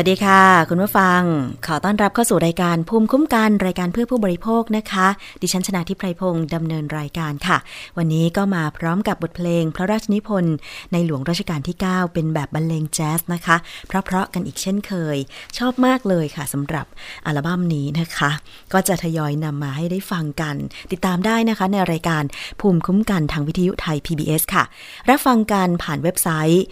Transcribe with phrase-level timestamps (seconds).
[0.00, 1.22] วัสดีค่ะ คุณผู้ฟัง
[1.66, 5.06] ขอต้อนรับเข้าสู่รายการภูมิคุ้มกันรายการเพื่อผู้บริโภคนะคะ
[5.42, 7.58] ดิฉันชนะทิพไพรพงศ์ดำเนินรายการค่ะ
[7.98, 10.54] วันนี้ก็มาพร้อมกับบทเพลง พระราชนิพนธ์
[10.92, 13.56] ในหลวงรัชกาลที่ 9 เป็นแบบบรรเลงแจ๊สนะคะ
[13.86, 15.16] เพราะๆกันอีกเช่นเคย
[15.58, 16.86] ชอบมากเลยค่ะสำหรับ
[17.26, 18.30] อัลบั้มนี้นะคะ
[18.72, 20.56] ก็จะทยอยนำมาให้ได้ฟังกัน
[20.92, 22.24] ติดตามได้นะคะ ในรายการ
[22.60, 24.64] ภูมิคุ้มกันทางวิทยุไทย PBS ค่ะ
[25.08, 26.64] รับฟังกันผ่านเว็บไซต์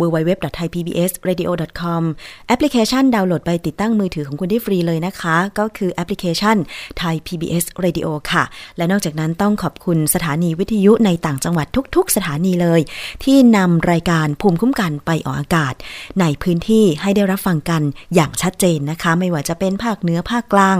[0.00, 2.02] www.thaipbsradio.com
[2.46, 6.56] แอปพลิเคชันดาวน์โหลดไปติดตั้งมือถือของคุณได้ฟรีเลยนะคะ ก็คือแอปพลิเคชัน
[7.00, 8.44] Thai PBS Radio ค่ะ
[8.76, 11.66] และนอกจากนั้นต้องขอบคุณสถานีวิทยุในต่างจังหวัด
[11.96, 12.80] ทุก ๆ สถานีเลย
[13.24, 15.74] ที่นำรายการภูมิคุ้มกันไปออกอากาศ
[16.20, 17.82] ในพื้นที่ให้ได้รับฟังกัน
[18.14, 20.78] อย่างชัดเจนนะคะ ไม่ว่าจะเป็นภาคเหนือภาคกลาง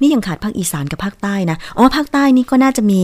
[0.00, 3.02] นี่ยังขาดภาคอีสานกับภาคใต้นะอ๋อภาคใต้นี่ก็น่าจะมี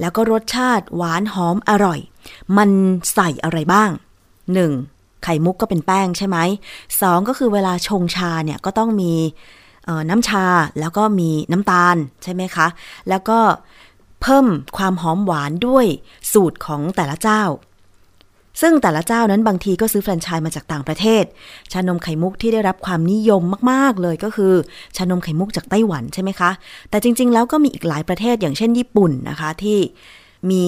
[0.00, 2.00] แล้วก็รสชาติหวานหอมอร่อย
[2.56, 2.70] มัน
[3.14, 3.90] ใส่อะไรบ้าง
[4.56, 5.24] 1.
[5.24, 6.38] ไข่มุกก็เป็นแป้งใช่ไหม
[7.00, 9.12] สองก็คือเวลาชงชาเนี่ยก็ต้องมี
[10.10, 10.46] น้ำชา
[10.80, 12.66] แล้วก็มีน้ำตาลใช่ไหมคะ
[13.08, 13.38] แล้วก็
[14.22, 14.46] เพิ่ม
[14.76, 15.86] ความหอมหวานด้วย
[16.32, 17.42] สูตรของแต่ละเจ้า
[18.60, 21.24] ซึ่งแต่ละเจ้านั้นบางทีก็ซื้อแฟรนไชส์มาจากต่างประเทศ
[21.72, 24.52] ชานมไข่มุกที่ได้รับความนิยมมาก ๆ เลยก็คือ
[24.96, 26.50] ชานมไข่มุกจากไต้หวันใช่ไหมคะ
[26.90, 29.78] แต่จริง ๆ แล้วก็มีอีกหลายประเทศอย่างเช่นญี่ปุ่นนะคะที่
[30.50, 30.64] มี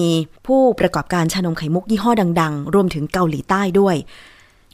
[0.47, 3.95] ผู้ประกอบการชานมไข่มุกยี่ห้อดัง ๆ รวมถึงเกาหลีใต้ด้วย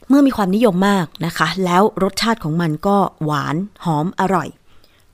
[0.08, 4.48] เมื่อมีความนิยมมากนะคะ แล้วรสชาติของมันก็หวานหอมอร่อย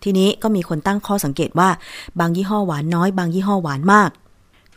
[0.02, 1.70] ทีนี้ก็มีคนตั้งข้อสังเกตว่า
[2.20, 4.10] บางยี่ห้อหวานน้อย บางยี่ห้อหวานมาก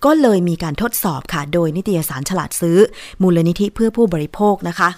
[0.06, 2.78] ก็เลยมีการทดสอบค่ะ โดยนิตยสารฉลาดซื้อ
[3.22, 4.90] มูลนิธิเพื่อผู้บริโภคนะคะ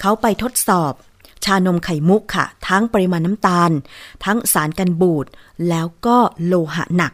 [0.00, 0.92] เขาไปทดสอบ
[1.44, 3.70] ชานมไข่มุกค่ะ ทั้งปริมาณน้ำตาล
[4.24, 5.26] ทั้งสารกันบูด
[5.68, 7.12] แล้วก็โลหะหนัก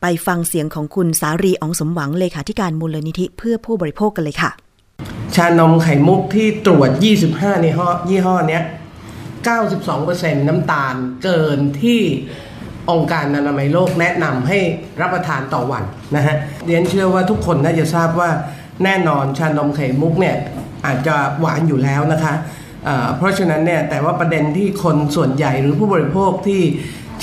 [0.00, 4.50] ไปฟังเสียงของคุณสารีอองสมหวังเลขาธิการมูลนิธิเพื่อผู้บริโภคกันเลยค่ะ
[5.34, 8.62] ชานมไข่มุกที่ตรวจ 25ยี่ห้อยี่ห้อเนี้ย
[9.54, 12.02] 92%น้ำตาลเกินที่
[12.90, 14.58] องค์การอนามัยโลกแนะนำให้
[15.00, 15.84] รับประทานต่อวัน
[16.16, 16.36] นะฮะ
[16.66, 18.30] เรียนเชื่อว่าทุกคนน่าจะทราบว่า
[18.84, 20.36] แน่นอนชานมไข่มุกเนี่ย
[20.86, 22.34] อาจจะหวานอยู่แล้วนะคะ
[22.84, 26.62] เเพราะฉะนั้นเนี่ยแต่ว่าประเด็นที่คนส่วนใหญ่หรือผู้บริโภคที่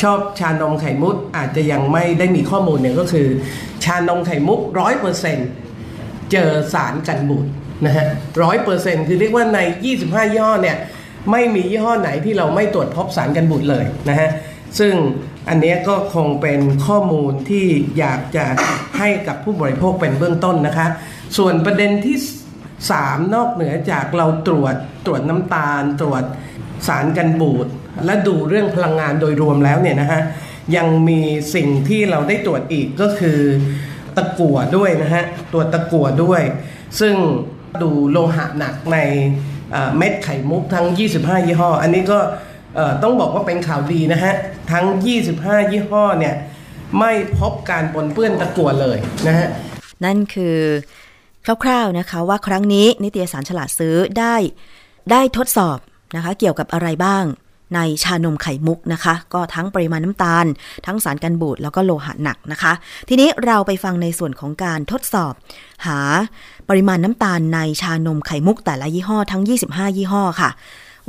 [0.02, 3.28] ชอบชานมไข่มุกอาจจะยังไม่ได้มีข้อมูลเนี่ยก็คือ
[3.84, 5.50] ชานมไข่มุกร้อยเปอร์เซ็นต์
[6.32, 7.46] เจอสารกันบูด
[7.86, 8.06] นะฮะ
[8.44, 9.60] ร้อยเปอร์เซ็นต์คือเรียกว่าใน
[9.94, 10.78] 25ยี่ห้อเนี่ย
[11.32, 14.30] ไม่มียี่ห้อไหนที่เราไม่ตรวจพบสารกันบูดเลยนะฮะ
[14.80, 14.94] ซึ่ง
[15.50, 17.66] อันนี้ก็คงเป็นข้อมูลที่
[18.00, 18.46] อยากจะ
[18.98, 20.88] ให้กับผู้บริโภคเป็นเบื้องต้นนะคะ
[21.38, 22.18] ส่วนประเด็นที่
[22.74, 26.24] 3 นอกเหนือจากเราตรวจตรวจน้ำตาล ตรวจ
[26.88, 27.68] สารกันบูด
[28.06, 30.22] และดูเรื่องพลังงานโดยรวมแล้วเนี่ยนะฮะ
[30.76, 31.22] ยังมี
[31.56, 33.40] สิ่งที่เราได้ตรวจอีกก็คือ
[34.18, 35.24] ตะกั่วด้วยนะฮะ
[35.54, 36.42] ตัวจตะกั่วด้วย
[37.00, 37.16] ซึ่ง
[37.82, 38.98] ดูโลหะหนักใน
[39.98, 40.86] เม็ดไข่มุกทั้ง
[41.18, 42.20] 25 ยี่ห้อ อันนี้ก็
[43.04, 44.34] ต้องบอกว่าเป็นข่าวดีนะฮะ
[44.72, 44.86] ทั้ง
[45.28, 46.36] 25 ยี่ห้อเนี่ย
[47.00, 49.48] ไม่พบการปนเปื้อนตะกั่วเลยนะฮะ
[50.06, 50.58] นั่นคือ
[51.64, 54.36] คร่าวๆนะคะว่าครั้งนี้นิตยสารฉลาดซื้อได้
[55.12, 55.78] ได้ทดสอบ
[56.16, 57.24] นะคะเกี่ยวกับอะไรบ้าง
[57.76, 60.46] ในชานมไข่มุกนะคะ ก็ทั้งปริมาณน้ำตาล
[60.86, 62.74] ทั้งสารกันบูดแล้วก็โลหะหนักนะคะ
[63.10, 65.34] ทีนี้เราไปฟังในส่วนของการทดสอบ
[65.86, 66.00] หา
[66.70, 70.50] ปริมาณน้ำตาลในชานมไข่มุกแต่ละยี่ห้อทั้ง 25 ยี่ห้อค่ะ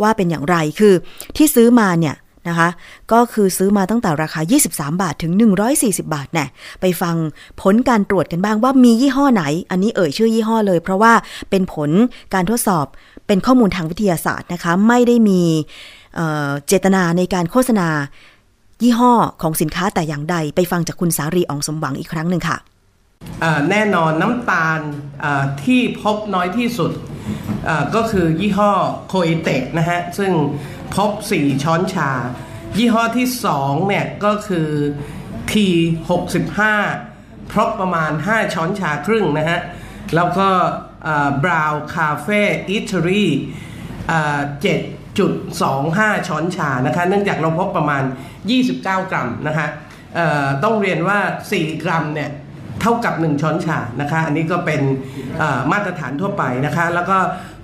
[0.03, 0.95] ว่าเป็นอย่างไรคือ
[1.37, 2.17] ที่ซื้อมาเนี่ย
[2.49, 2.69] นะคะ
[3.13, 4.41] ก็คือซื้อมาตั้งแต่ราคา
[4.71, 5.33] 23 บาทถึง
[5.69, 6.47] 140 บาทแน่
[6.81, 7.17] ไปฟัง
[7.63, 11.13] ผลการตรวจกันบ้างว่ามียี่ห้อไหน อันนี้เอ่ยชื่อยี่ห้อเลย เพราะว่า
[11.51, 11.91] เป็นผล
[12.35, 12.87] การทดสอบ
[13.27, 15.43] เป็นข้อมูลทางวิทยาศาสตร์นะคะไม่ได้มี
[16.67, 17.89] เจตนาในการโฆษณา
[18.83, 19.13] ยี่ห้อ
[19.43, 22.57] ของสินค้าแต่อย่างใด ไปฟังจากคุณสารีอองสมหวังอีกครั้งหนึ่งค่ะ
[23.71, 24.81] แน่นอนน้ำตาล
[25.65, 26.93] ที่พบน้อยที่สุด
[27.95, 28.73] ก็คือยี่ห้อ
[29.09, 30.33] โคอิเตกนะฮะ ซึ่ง
[30.95, 32.11] พบ 4 ช้อนชา
[32.79, 34.69] ยี่ห้อที่ 2 เนี่ย ก็คือ
[35.51, 36.59] T65
[37.53, 39.61] พบประมาณ 5 ช้อนชาครึ่งนะฮะ
[40.15, 40.49] แล้วก็
[41.45, 43.25] Brown Cafe Eatery
[44.11, 48.03] 7.25ช้อนชานะคะ เนื่องจากเราพบประมาณ
[48.57, 49.69] 29 กรัมนะคะ
[50.65, 51.19] ต้องเรียนว่า
[51.53, 52.31] 4 กรัมเนี่ย
[52.81, 54.81] เท่ากับ 1 ช้อนชานะคะ อันนี้ก็เป็น
[55.73, 57.19] มาตรฐานทั่วไปนะคะ แล้วก็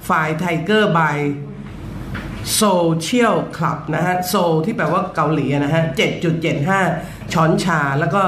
[0.05, 5.83] Fire Tiger by Seoulcial Club นะฮะ Seoul ที่แปลว่าเกาหลีนะฮะ
[6.59, 8.23] 7.75 ช้อนชา แล้วก็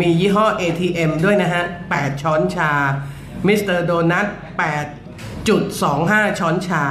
[0.00, 2.70] มียี่ห้อ ATM ด้วยนะฮะ 8 ช้อนชา
[3.46, 4.26] Mister Donut
[5.12, 6.84] 8.25 ช้อนชา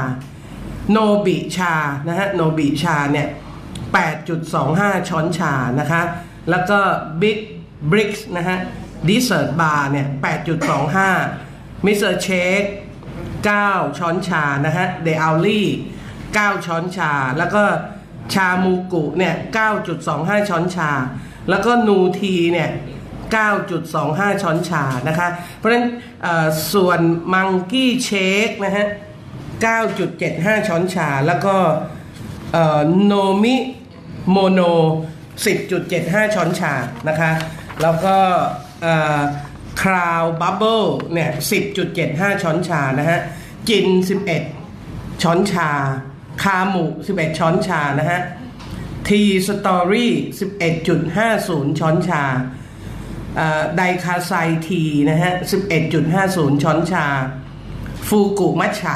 [0.91, 1.73] โนบิชา
[2.07, 3.27] นะฮะ โนบิชาเนี่ย
[3.97, 6.01] 8.25 ช้อนชานะคะ
[6.49, 6.79] แล้วก็
[7.21, 7.37] Big
[7.91, 8.57] Bricks นะฮะ
[9.07, 10.07] Dessert Bar เนี่ย
[10.95, 12.15] 8.25 Mr.
[12.15, 12.61] Shake
[13.29, 15.67] 9 ช้อนชา นะฮะ The Alley
[16.15, 17.63] 9 ช้อนชา แล้วก็
[18.33, 19.35] ชามูกุเนี่ย
[19.91, 20.89] 9.25 ช้อนชา
[21.49, 22.69] แล้วก็นูทีเนี่ย
[23.35, 25.27] 9.25 ช้อนชา นะคะ
[25.57, 25.85] เพราะฉะนั้น
[26.73, 26.99] ส่วน
[27.33, 28.87] Monkey Shake นะฮะ
[29.77, 31.55] 9.75 ช้อนชา แล้วก็
[33.05, 34.61] Nomimono
[35.47, 36.73] 10.75 ช้อนชา
[37.07, 37.31] นะคะ
[37.81, 38.17] แล้วก็
[39.81, 40.81] Crown Bubble
[41.13, 41.31] เนี่ย
[41.87, 43.19] 10.75 ช้อนชานะฮะ
[43.69, 43.87] จิน
[44.53, 45.69] 11 ช้อนชา
[46.43, 46.83] คาหมู
[47.13, 48.19] 11 ช้อนชานะฮะ
[49.07, 50.13] ทีสตอรี่
[50.75, 52.23] 11.50 ช้อนชา
[53.75, 54.31] ไดคาไซ
[54.67, 55.31] ทีนะฮะ
[55.97, 57.05] 11.50 ช้อนชา
[58.07, 58.95] ฟูกุมัชชะ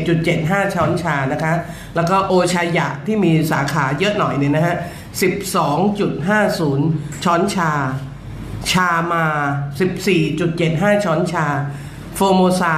[0.00, 1.52] 11.75 ช้อนชานะคะ
[1.96, 4.76] แล้วก็โอชายะที่มีสาขาเยอะหน่อยเนี่ยนะฮะ
[5.20, 7.72] 12.50 ช้อนชา
[8.70, 9.24] ชามา
[10.10, 11.46] 14.75 ช้อนชา
[12.14, 12.74] Formosa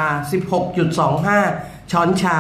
[0.75, 2.39] 16.25 ช้อนชา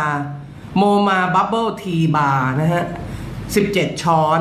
[0.76, 2.84] Moma Bubble Tea Bar นะฮะ
[3.42, 4.38] 17 ช้อน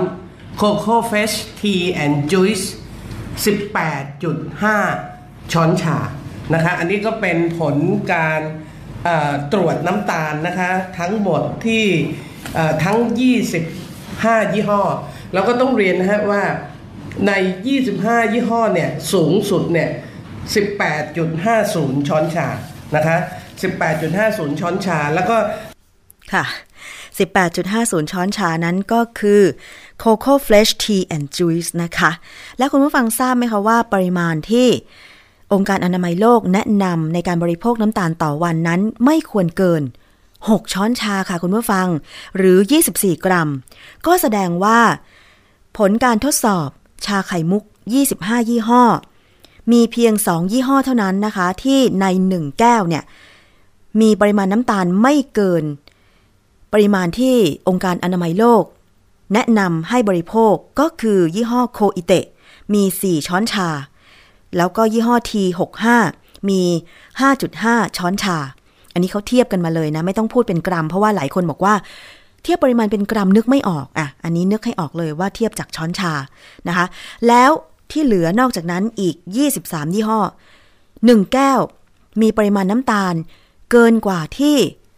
[0.57, 2.61] CoCo Fresh Tea and Juice
[3.87, 5.97] 18.5 ช้อนชา
[6.53, 7.75] นะคะ อันนี้ก็เป็นผล
[8.13, 8.41] การ
[9.53, 11.85] ตรวจน้ำตาลนะคะ ทั้งหมดที่
[12.83, 12.97] ทั้ง
[13.75, 14.81] 25 ยี่ห้อ
[15.33, 16.43] แล้วก็ต้องเรียนนะฮะว่า
[17.27, 17.31] ใน
[17.81, 19.89] 25 ยี่ห้อเนี่ยสูงสุดเนี่ย
[20.73, 22.47] 18.50 ช้อนชา
[22.95, 23.17] นะคะ
[23.89, 25.37] 18.50 ช้อนชาแล้วก็
[26.33, 26.45] ค่ะ
[27.29, 29.41] 18.50 ช้อนชานั้นก็คือ
[30.03, 32.11] Coco Fresh Tea and Juice นะคะ
[32.57, 34.67] และคุณผู้ฟังทราบไหมคะว่าปริมาณที่
[35.53, 39.83] องค์การอนามัยโลกแนะนำในการบริโภคน้ำตาลต่อวันนั้นไม่ควรเกิน
[40.27, 41.87] 6 ช้อนชาค่ะคุณผู้ฟัง
[42.37, 42.57] หรือ
[42.91, 43.49] 24 กรัม
[44.05, 44.79] ก็แสดงว่า
[45.77, 46.69] ผลการทดสอบ
[47.05, 47.63] ชาไข่มุก
[48.07, 48.83] 25 ยี่ห้อ
[49.71, 53.03] มีเพียง 2 ยี่ห้อเท่านั้นนะคะ ที่ใน 1 แก้วเนี่ย
[54.01, 55.63] มีปริมาณน้ำตาลไม่เกิน
[56.73, 57.35] ปริมาณที่
[57.67, 58.63] องค์การอนามัยโลก
[59.33, 62.25] แนะนำให้บริโภคก็คือยี่ห้อโคอิเตะ
[62.73, 63.69] มี 4 ช้อนชา
[64.57, 65.85] แล้วก็ยี่ห้อ T65
[66.49, 66.61] มี
[67.29, 68.37] 5.5 ช้อนชา
[68.93, 71.73] อันนี้เขาเทียบกันมาเลยนะ ไม่ต้องพูดเป็นกรัม เพราะว่าหลายคนบอกว่า
[72.43, 76.13] เทียบปริมาณเป็นกรัมนึกไม่ออกอะอันนี้นึกให้ออกเลยว่าเทียบจากช้อนชา
[76.67, 76.85] นะคะ
[77.27, 77.51] แล้ว
[77.91, 79.15] ที่เหลือนอกจากนั้นอีก
[79.55, 80.19] 23 ยี่ห้อ
[80.75, 81.59] 1 แก้ว
[82.21, 83.13] มีปริมาณน้ำตาล
[83.71, 84.57] เกินกว่าที่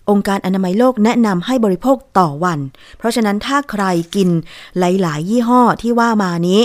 [0.10, 2.60] องค์การอนามัยโลกแนะนำให้บริโภคต่อวัน
[2.98, 3.84] เพราะฉะนั้นถ้าใคร
[4.16, 4.30] กิน
[4.80, 6.62] หลาย ๆ ยี่ห้อที่ว่ามานี้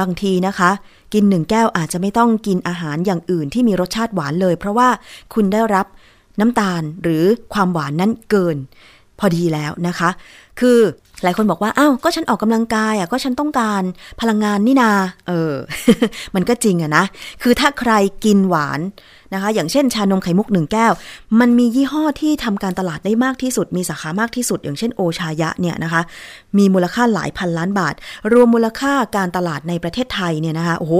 [0.00, 0.70] บางทีนะคะ
[1.14, 4.88] กินหนึ่งแก้วอาจจะไม่ต้องกินอาหารอย่างอื่นที่มีรสชาติหวานเลย เพราะว่า
[5.34, 5.86] คุณได้รับ
[6.40, 8.56] น้ำตาลหรือความหวานนั้นเกิน
[9.20, 10.10] พอดีแล้วนะคะ
[10.60, 10.78] คือ
[11.22, 13.82] หลายคนบอกว่าอ้าวก็ฉันออกกำลังกายอะก็ฉันต้องการ
[14.20, 14.90] พลังงานนี่นา
[15.28, 15.54] เออ
[16.34, 17.04] มันก็จริงอะนะ
[17.42, 17.92] คือถ้าใคร
[18.24, 18.80] กินหวาน
[19.34, 20.92] นะคะ อย่างเช่นชานมไข่มุกหนึ่งแก้ว
[21.40, 26.02] มันมียี่ห้อที่ทำการตลาดได้มากที่สุด มีสาขามากที่สุด อย่างเช่นโอชายะเนี่ยนะคะ
[26.58, 27.94] มีมูลค่าหลายพันล้านบาท
[28.32, 30.94] รวมมูลค่าการตลาดในประเทศไทยเนี่ยนะคะ โอ้โห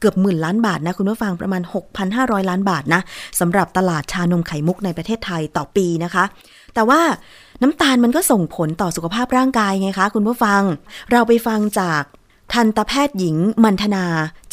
[0.00, 1.62] เกือบหมื่นล้านบาทนะคุณผู้ฟังประมาณ
[2.06, 3.00] 6,500 ล้านบาทนะ
[3.40, 6.24] สำหรับตลาดชานมไข่มุกในประเทศไทยต่อปีนะคะ
[6.74, 7.00] แต่ว่า
[7.62, 10.62] น้ำตาลมันก็ส่งผลต่อสุขภาพร่างกายไงคะ คุณผู้ฟัง
[11.10, 12.02] เราไปฟังจาก
[12.52, 14.04] ทันตแพทย์หญิงมันธนา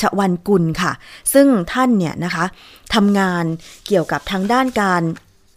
[0.02, 0.92] ชวันกุลค่ะ
[1.34, 2.46] ซึ่งท่านเนี่ยนะคะ
[2.94, 3.44] ทำงาน
[3.88, 5.04] เกี่ยวกับทางด้านการ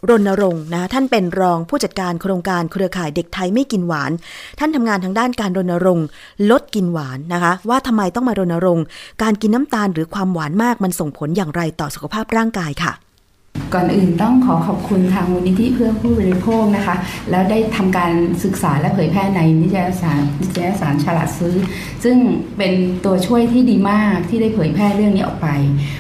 [0.09, 4.11] รณรงค์นะท่านเป็นรองผู้จัดการโครงการเครือข่ายเด็กไทยไม่กินหวาน
[4.59, 6.07] ท่านทำงานทางด้านการรณรงค์
[6.51, 8.85] ลดกินหวานนะคะ ว่าทำไมต้องมารณรงค์
[9.23, 12.93] การกินน้ำตาลหรือความหวานมากมันส่งผลอย่างไรต่อสุขภาพร่างกายค่ะ
[13.75, 16.97] ก่อนอื่นต้องขอขอบคุณทางมูลนิธิเพื่อผู้บริโภคนะคะ
[17.31, 18.13] แล้วได้ทำการ
[18.45, 21.55] ศึกษาและเผยแพร่ในนิตยสารนิตยสารฉลาดซื้อ
[22.05, 22.17] ซึ่ง
[22.59, 22.73] เป็น
[23.05, 25.49] ตัวช่วยที่ดีมากที่ได้เผยแพร่เรื่องนี้ออกไป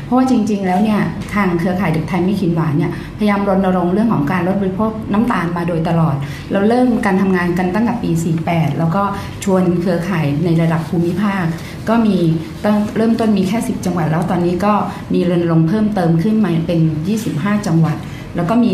[0.05, 1.01] เพราะว่าจริง ๆ แล้วเนี่ย
[1.35, 6.17] ทางเครือข่ายเด็กไทยไม่กินหวานเนี่ยพยายามรณรงค์เรื่องของการลดบริโภคน้ำตาลมาโดยตลอด
[6.53, 8.11] เราเริ่มการทำงานกันตั้งแต่ปี
[8.45, 9.03] 48 แล้วก็
[9.45, 11.45] ชวนเครือข่ายในระดับภูมิภาค
[11.89, 12.19] ก็มี
[12.65, 14.75] ตั้งเริ่มต้นมีแค่ 10 จังหวัด แล้วตอนนี้ก็
[15.15, 16.81] มีรณรงค์เพิ่มเติมขึ้นมาเป็น
[17.17, 17.97] 25จังหวัด
[18.37, 18.71] แล้วก็มี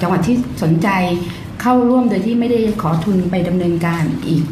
[0.00, 0.88] จังหวัดที่สนใจ
[1.62, 4.42] เข้าร่วมโดยที่ไม่ได้ขอทุนไปดำเนินการอีก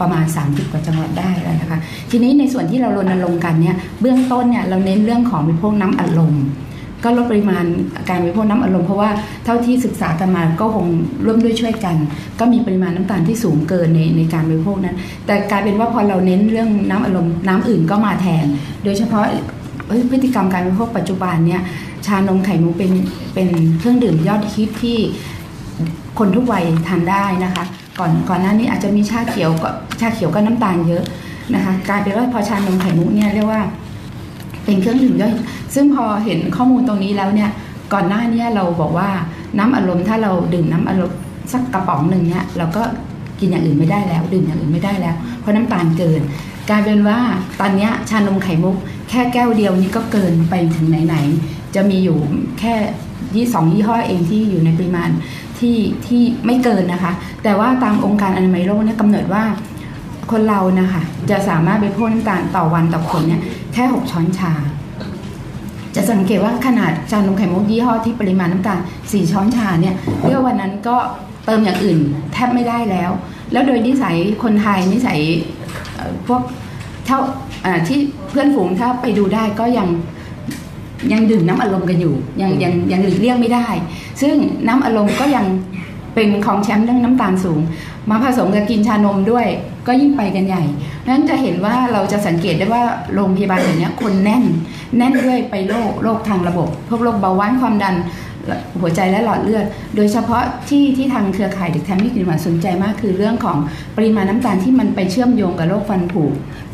[0.00, 1.78] ประมาณ 30 กว่าจังหวัดได้แล้วนะคะ
[2.10, 6.34] ทีนี้ในส่วนที่เรารณรงค์กันเนี่ยเบื้องต้นเนี่ยเราเน้นเรื่องของบริโภคน้ำอัดลม
[7.04, 7.64] ก็ลดปริมาณ
[8.08, 9.10] การบริโภคน้ำอัดลมเพราะว่า
[9.44, 10.86] เท่าที่ศึกษากันมาก็คง
[11.24, 11.96] ร่วมด้วยช่วยกัน
[12.40, 14.96] ก็มีปริมาณน้ำตาลที่สูงเกินในในการบริโภคนั้น
[15.26, 18.44] แต่กลายเป็นว่าพอเราเน้นเรื่องน้ำอัดลมน้ำอื่นก็มาแทน
[18.84, 19.24] โดยเฉพาะ
[20.10, 21.62] พฤติกรรมการบริโภคปัจจุบันเนี่ย
[22.06, 22.92] ชานมไข่มุกเป็น
[23.34, 23.48] เป็น
[23.78, 24.98] เครื่องดื่มยอดฮิตที่
[26.18, 27.64] คนทุกวัยทานได้นะคะ
[27.98, 31.04] ก่อนก่อนหน้านี้อาจจะมีชาเขียวก็ชาเขียวก็น้ำตาลเยอะ
[31.54, 33.62] นะคะกลายเป็นว่าพอชานมไข่มุกเนี่ยเรียกว่า
[34.64, 35.32] เป็นเครื่องดื่มยอย
[35.74, 37.50] ซึ่งพอเห็นข้อมูลตรงนี้แล้วเนี่ย
[37.92, 39.08] ก่อนหน้านี้เราบอกว่า
[39.58, 41.18] น้ำอารมณ์ถ้าเราดื่มน้ำอารมณ์
[41.52, 42.82] สักกระป๋องหนึ่งเนี่ยเราก็
[43.40, 46.20] กินอย่างอื่นไม่ได้แล้ว ดื่มอย่างอื่นไม่ได้แล้ว เพราะน้ำตาลเกิน
[46.70, 47.18] กลายเป็นว่า
[47.60, 48.76] ตอนนี้ชานมไข่มุก
[49.14, 52.18] ค่แก้วเดียวนี้ก็เกินไปถึงไหนๆจะมีอยู่
[52.60, 52.74] แค่
[53.36, 55.10] ยี่สองยี่ห้อเองที่อยู่ในปริมาณ
[55.58, 59.44] ที่ที่ไม่เกินนะคะ แต่ว่าตามองค์การอนามัยโลกเนี่ยกำหนดว่า
[60.30, 63.40] คนเรานะคะจะสามารถไปพ่นน้ำตาลต่อวันต่อคนเนี่ย
[63.72, 64.52] แค่6ช้อนชา
[65.94, 69.94] จะสังเกตว่าขนาดชานนมไข่มุกยี่ห้อที่ปริมาณน้ำตาล4ช้อนชาเนี่ย
[70.26, 70.96] เรียกว่าวันนั้นก็
[71.44, 71.98] เติมอย่างอื่น
[72.32, 73.10] แทบไม่ได้แล้ว
[73.52, 75.18] แล้วโดยนิสัยคนไทยนิสัย
[76.26, 76.42] พวก
[77.06, 77.18] เท่า
[77.88, 77.98] ที่
[78.30, 79.88] เพื่อนฝูงถ้าไปดูได้ก็ยัง
[81.12, 83.66] ยังดื่มน้ำอารมณ์กันอยู่ ยังยังยังหลีกเลี่ยงไม่ได้
[84.20, 84.34] ซึ่ง
[84.68, 85.46] น้ำอารมณ์ก็ยัง
[86.14, 87.60] เป็นของแชมป์เรื่องน้ำตาลสูง
[88.10, 89.46] มาผสมกับกินชานมด้วย
[89.86, 90.62] ก็ยิ่งไปกันใหญ่
[91.08, 92.82] นั้นจะเห็นว่าเราจะสังเกตได้ว่า
[93.14, 94.44] โรงพยาบาลอย่างนี้ยคนแน่น
[94.98, 97.94] แน่นด้วยไปโรคโรคทางระบบ พวกโรคเบาหวานความดัน
[98.80, 99.64] หัวใจและหลอดเลือด
[99.96, 103.58] โดยเฉพาะที่ที่ทางเครือข่ายเด็กแทมมี่กินหวานสนใจมากคือเรื่องของ
[103.96, 106.24] ปริมาณน้ำตาลที่มันไปเชื่อมโยงกับโรคฟันผุ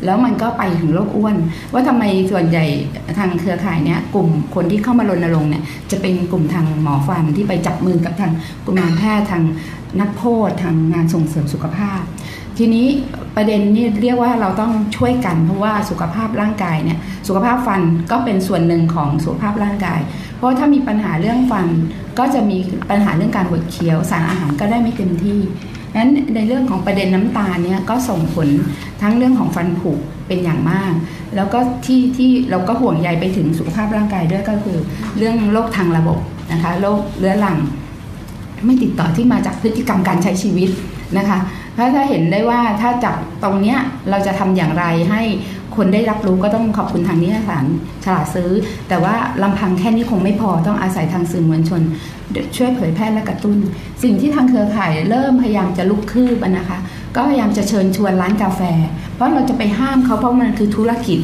[0.05, 1.35] แล้วมันก็ไปถึงโรคอ้วน
[1.73, 2.65] ว่าทำไมส่วนใหญ่
[3.17, 8.31] ทางเครือข่ายเนี้ยกลุ่มคนที่เข้ามารณรงค์เนี่ยจะเป็นกลุ่มทางหมอฟันที่ไปจับมือกับทาง
[8.65, 9.43] กลุ่มานแพทย์ทาง
[10.01, 12.01] นักโทษทางงานส่งเสริมสุขภาพ
[12.63, 12.87] ทีนี้
[13.35, 19.99] ประเด็นนี้เรียกว่าเราต้องช่วยกัน เพราะว่าสุขภาพร่างกายเนี่ยสุขภาพฟันก็เป็นส่วนหนึ่งของสุขภาพร่างกาย
[20.37, 21.67] เพราะถ้ามีปัญหาเรื่องฟัน
[22.19, 22.57] ก็จะมี
[22.89, 25.39] ปัญหาเรื่องการบดเคี้ยวสารอาหารก็ได้ไม่เต็มที่
[25.95, 28.47] นั้นในเรื่องของประเด็นน้ำตาลเนี่ยก็ส่งผล
[29.01, 29.91] ทั้งเรื่องของฟันผุ
[30.27, 30.91] เป็นอย่างมาก
[31.35, 34.77] แล้วก็ที่ที่เราก็ห่วงใยไปถึงสุขภาพร่างกายด้วยก็คือ
[35.17, 36.19] เรื่องโรคทางระบบ
[36.51, 37.57] นะคะโรคเรื้อรัง
[38.65, 40.69] ไม่ติดต่อที่มาจากพฤติกรรมการใช้ชีวิต
[41.17, 41.39] นะคะ
[41.73, 43.79] เพราะถ้าเห็นได้ว่าถ้าจากตรงเนี้ย
[44.09, 45.21] เราจะทำอย่างไรให้
[45.75, 47.65] คนได้รับรู้ก็ต้องขอบคุณทางนิตยสาร
[48.03, 48.49] ฉลาดซื้อ
[48.89, 51.81] แต่ว่าลำพังแค่นี้คงไม่พอต้องอาศัยทางสื่อมวลชน
[52.57, 53.55] ช่วยเผยแพร่และกระตุ้น
[54.03, 56.77] สิ่งที่ทางเครือข่ายเริ่มพยายามจะลุกคืบนะคะ
[57.15, 58.61] ก็พยายามจะเชิญชวนร้านกาแฟ
[59.15, 61.19] เพราะเราจะไปห้ามเขาเพราะมันคือธุรกิจ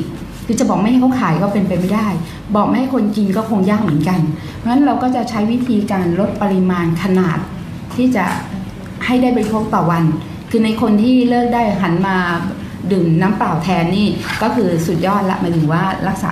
[0.45, 2.07] คือจะบอกไม่ให้เขาขายก็เป็นไปไม่ได้
[2.55, 4.19] บอกไม่ให้คนกินก็คงยากเหมือนกัน
[4.55, 7.39] เพราะฉะนั้นเราก็จะใช้วิธีการลดปริมาณขนาด
[7.95, 8.25] ที่จะ
[9.05, 10.03] ให้ได้บริโภคต่อวัน
[10.49, 12.17] คือในคนที่เลิกได้หันมา
[12.91, 14.07] ดื่มน้ำเปล่าแทนนี่
[14.41, 16.31] ก็คือสุดยอดละหมายถึงว่ารักษา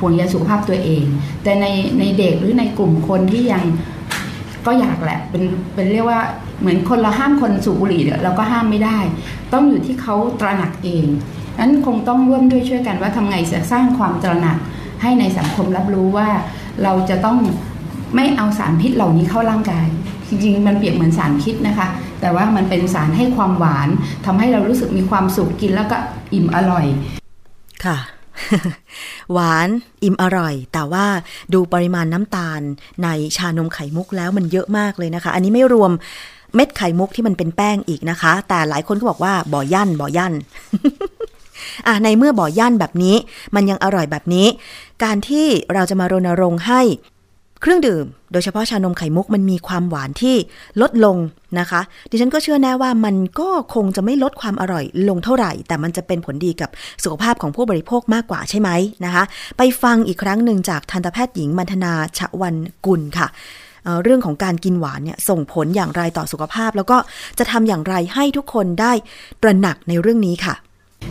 [0.00, 1.04] ห่วงใยสุขภาพตัวเอง
[1.42, 1.66] แต่ใน
[1.98, 3.64] ในเด็กหรือในกลุ่มคนที่ยัง
[4.66, 5.42] ก็อยากแหละเป็น
[5.74, 6.20] เป็นเรียกว่า
[6.60, 8.98] เหมือนคนเราห้ามคนสูบบุหรี่เนี่ยเราก็ห้ามไม่ได้
[9.52, 11.06] ต้องอยู่ที่เขาตระหนักเอง
[11.58, 14.58] นั้นคงต้องร่วมด้วยช่วยกันว่าทำไงจะสร้างความตระหนัก
[15.02, 16.28] ให้ในสังคมรับรู้ว่า
[16.82, 17.38] เราจะต้อง
[18.14, 19.86] ไม่เอาสารพิษเหล่านี้เข้าร่างกาย
[20.42, 21.86] ริงๆ มันเปรียบเหมือนสารพิษนะคะ
[22.20, 23.88] แต่ว่ามันเป็นสารให้ความหวาน
[24.26, 25.96] ทำให้เรารู้สึกมีความสุขกินแล้วก็
[26.34, 26.86] อิ่มอร่อย
[27.84, 27.98] ค่ะ
[29.32, 29.68] หวาน
[30.04, 31.06] อิ่มอร่อย แต่ว่า
[31.54, 32.60] ดูปริมาณน้ำตาล
[33.04, 35.92] ในชานมไข่มุกแล้วมันเยอะมากเลยนะคะ อันนี้ไม่รวม
[36.54, 40.34] เม็ดไข่มุกที่มันเป็นแป้งอีกนะคะ แต่หลายคนก็บอกว่าบ่อย่นบ่อย่น
[41.86, 43.16] อะในเมื่อบ่อย่นแบบนี้
[43.54, 44.46] มันยังอร่อยแบบนี้
[45.04, 46.80] การที่เราจะมารณรงค์ให้
[47.60, 50.36] เครื่องดื่ม โดยเฉพาะชานมไข่มุกมันมีความหวานที่
[50.80, 51.16] ลดลง
[51.58, 56.70] นะคะ ดิฉันก็เชื่อแน่ว่ามันก็คงจะไม่ลดความอร่อยลงเท่าไหร่ แต่มันจะเป็นผลดีกับ
[57.04, 58.70] สุขภาพของผู้บริโภคมากกว่าใช่ไหม
[59.04, 59.24] นะคะ
[59.58, 63.28] ไปฟังอีกครั้งหนึ่งจากทันตแพทย์หญิงมันธนาชวันกุลค่ะ
[63.84, 66.96] เเรื่องของการกินหวานเนี่ยส่งผลอย่างไรต่อสุขภาพ แล้วก็
[67.38, 68.92] จะทำอย่างไรให้ทุกคนได้
[69.42, 70.54] ตระหนักในเรื่องนี้ค่ะ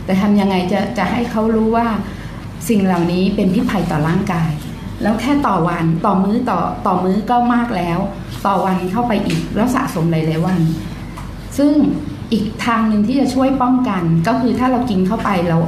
[0.04, 1.86] แต่ทำยังไงจะจะให้เขารู้ว่า
[2.68, 4.52] สิ่งเหล่านี้เป็นพิษภัยต่อร่างกาย
[5.04, 7.98] แล้วแค่ต่อวันต่อมื้อต่อต่อมื้อก็มากแล้ว
[8.46, 10.60] ต่อวันเข้าไปอีกแล้วสะสมหลายๆวัน
[11.58, 11.72] ซึ่ง
[12.32, 15.62] อีกทางหนึ่งที่จะช่วยป้องกัน ก็คือถ้าเรากินเข้าไปแล้ว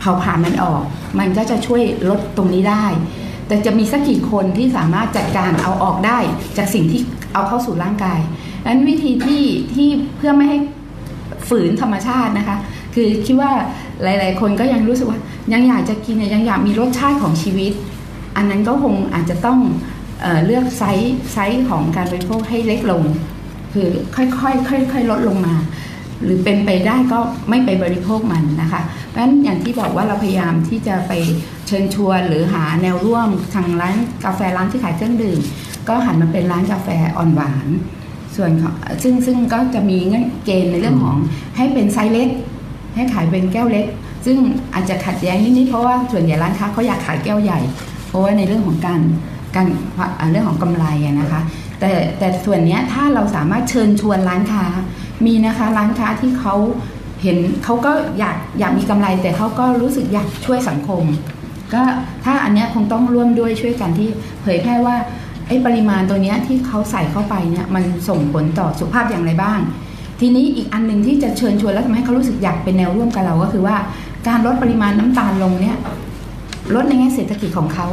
[0.00, 0.82] เผาผลาญมันออก
[1.18, 2.84] มันก็จะช่วยลดตรงนี้ได้
[3.48, 6.18] แต่จะมีสักกี่คนที่สามารถจัดการเอาออกได้
[6.56, 7.00] จากสิ่งที่
[7.32, 8.20] เอาเข้าสู่ร่างกาย
[8.62, 10.58] ดังนั้นวิธีที่ที่เพื่อไม่ให้
[11.48, 12.56] ฝืนธรรมชาตินะคะ
[12.94, 13.50] คือคิดว่า
[14.02, 15.20] หลาย ๆ คนก็ยังรู้สึกว่า
[15.52, 17.72] ยังอยากจะกินยังอยากมีรสชาติของชีวิต
[18.36, 19.58] อันนั้นก็คงอาจจะต้อง
[20.20, 23.02] เออเลือกไซส์ไซส์ของการบริโภคให้เล็กลง
[23.72, 25.54] คือค่อยๆค่อยๆลดลงมา
[26.24, 31.12] หรือเป็นไปได้ก็ไม่ไปบริโภคมันนะคะเพราะฉะนั้นอย่างที่บอกว่าเราพยายามที่จะไป
[31.66, 35.38] เชิญชวนหรือหาแนวร่วมทางร้านกาแฟร้านที่ขายเครื่องดื่ม
[35.88, 37.66] ก็หันมาเป็นร้านกาแฟอ่อนหวาน
[38.36, 41.16] ส่วนของซึ่งซึ่งก็จะมีเงื่อนเกณฑ์ในเรื่องของ
[41.56, 42.28] ให้เป็นไซส์เล็ก
[42.94, 43.86] ให้ขายเป็นแก้วเล็ก
[44.26, 44.36] ซึ่ง
[44.74, 47.60] อาจจะขัดแย้งนิดๆเพราะว่าส่วนใหญ่ร้านค้าเขาอยากขายแก้วใหญ่
[48.10, 49.00] เพราะว่าในเรื่องของการ
[49.56, 49.66] การ
[50.30, 50.84] เรื่องของกำไร
[51.20, 51.40] นะคะ
[51.80, 54.64] แต่แต่ส่วนนี้ถ้าเราสามารถเชิญชวนร้านค้า
[55.26, 56.54] มีนะคะร้านค้าที่เขา
[57.22, 61.04] เห็นเขาก็อยากอยากมีกำไร แต่เขาก็รู้สึกอยากช่วยสังคม
[61.74, 61.82] ก็
[62.24, 64.08] ถ้าอันนี้คงต้องร่วมด้วยช่วยกันที่
[64.42, 64.96] เผยแพร่ว่า
[65.48, 69.60] ไอ้ปริมาณตัวนี้ที่เขาใส่เข้าไปเนี่ยมันส่งผลต่อสุขภาพอย่างไรบ้าง
[70.20, 73.76] ทีนี้อีกอันหนึ่งที่จะเชิญชวนแล้วทำให้เขารู้สึกอยากเป็นแนวร่วมกับเราก็คือว่า
[74.28, 75.76] การลดปริมาณน้ำตาลลงเนี่ย
[76.74, 77.86] ลดในแง่เศรษฐกิจของเขา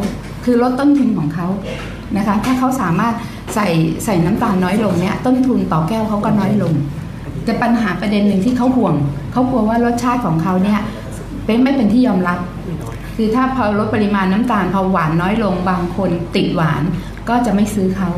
[0.45, 1.47] คือลดต้นทุนของเขา
[2.17, 3.13] นะคะ ถ้าเขาสามารถ
[3.55, 3.67] ใส่
[4.05, 6.73] ใส่น้ำตาลน้อยลงเนี่ยต้นทุนต่อแก้วเขาก็น้อยลง
[7.43, 8.95] แต่ปัญหาประเด็นหนึ่งที่เขาห่วง
[9.31, 10.79] เขากลัวว่ารสชาติของเขาเนี่ย
[11.45, 12.39] เป็นไม่เป็นที่ยอมรับ
[13.15, 16.81] คือถ้าพอลดปริมาณน้ำตาลพอหวานน้อยลงบางคนติดหวาน
[17.29, 18.09] ก็จะไม่ซื้อเขา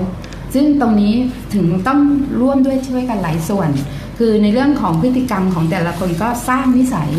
[0.53, 1.13] ซึ่งตรงนี้
[1.53, 1.99] ถึงต้อง
[2.41, 3.69] ร่วมด้วยช่วยกันหลายส่วน
[4.17, 7.09] คือในเรื่องของพฤติกรรมของแต่ละคนก็สร้างนิสัย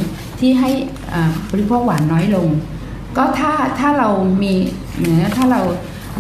[0.40, 0.70] ที่ให้
[1.50, 2.48] บริโภคหวานน้อยลง
[3.16, 4.08] ก็ถ้าถ้าเรา
[4.42, 4.52] มี
[5.00, 5.60] เนื้อถ้าเรา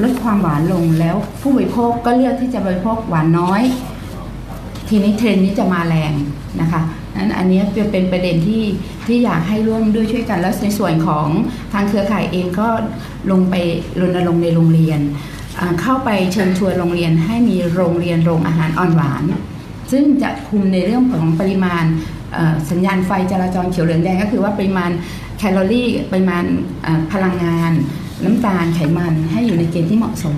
[0.02, 3.62] ลดความหวานลงแล้วผู้บริโภคก็เลือกที่จะบริโภคหวานน้อย
[4.88, 6.12] ทีนี้เทรนนี้จะมาแรง
[6.60, 6.82] นะคะ
[7.16, 7.60] นั้นอันนี้
[7.92, 8.64] เป็นประเด็นที่
[9.06, 11.26] ที่อยากให้ร่วมด้วยช่วยกันแล้วในส่วนของ
[11.72, 12.68] ทางเครือข่ายเองก็
[13.30, 13.54] ลงไป
[14.00, 15.00] รณรงค์ในโรงเรียน
[15.80, 19.24] เข้าไปเชิญชวนโรงเรียนให้มีโรงเรียนโรงอาหารอ่อนหวาน
[19.92, 21.84] ซึ่งจะคุมในเรื่องของปริมาณ
[22.70, 24.90] สัญญาณไฟจราจรเขียวเหลืองแดงก็คือว่าปริมาณ
[25.38, 26.44] แคลอรี่ปริมาณ
[27.12, 27.72] พลังงาน
[28.24, 30.36] น้ำตาลไขมันให้อยู่ในเกณฑ์ที่เหมาะสม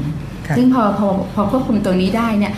[0.56, 2.52] ซึ่งพอพอพอควบคุมตัวนี้ได้เนี่ย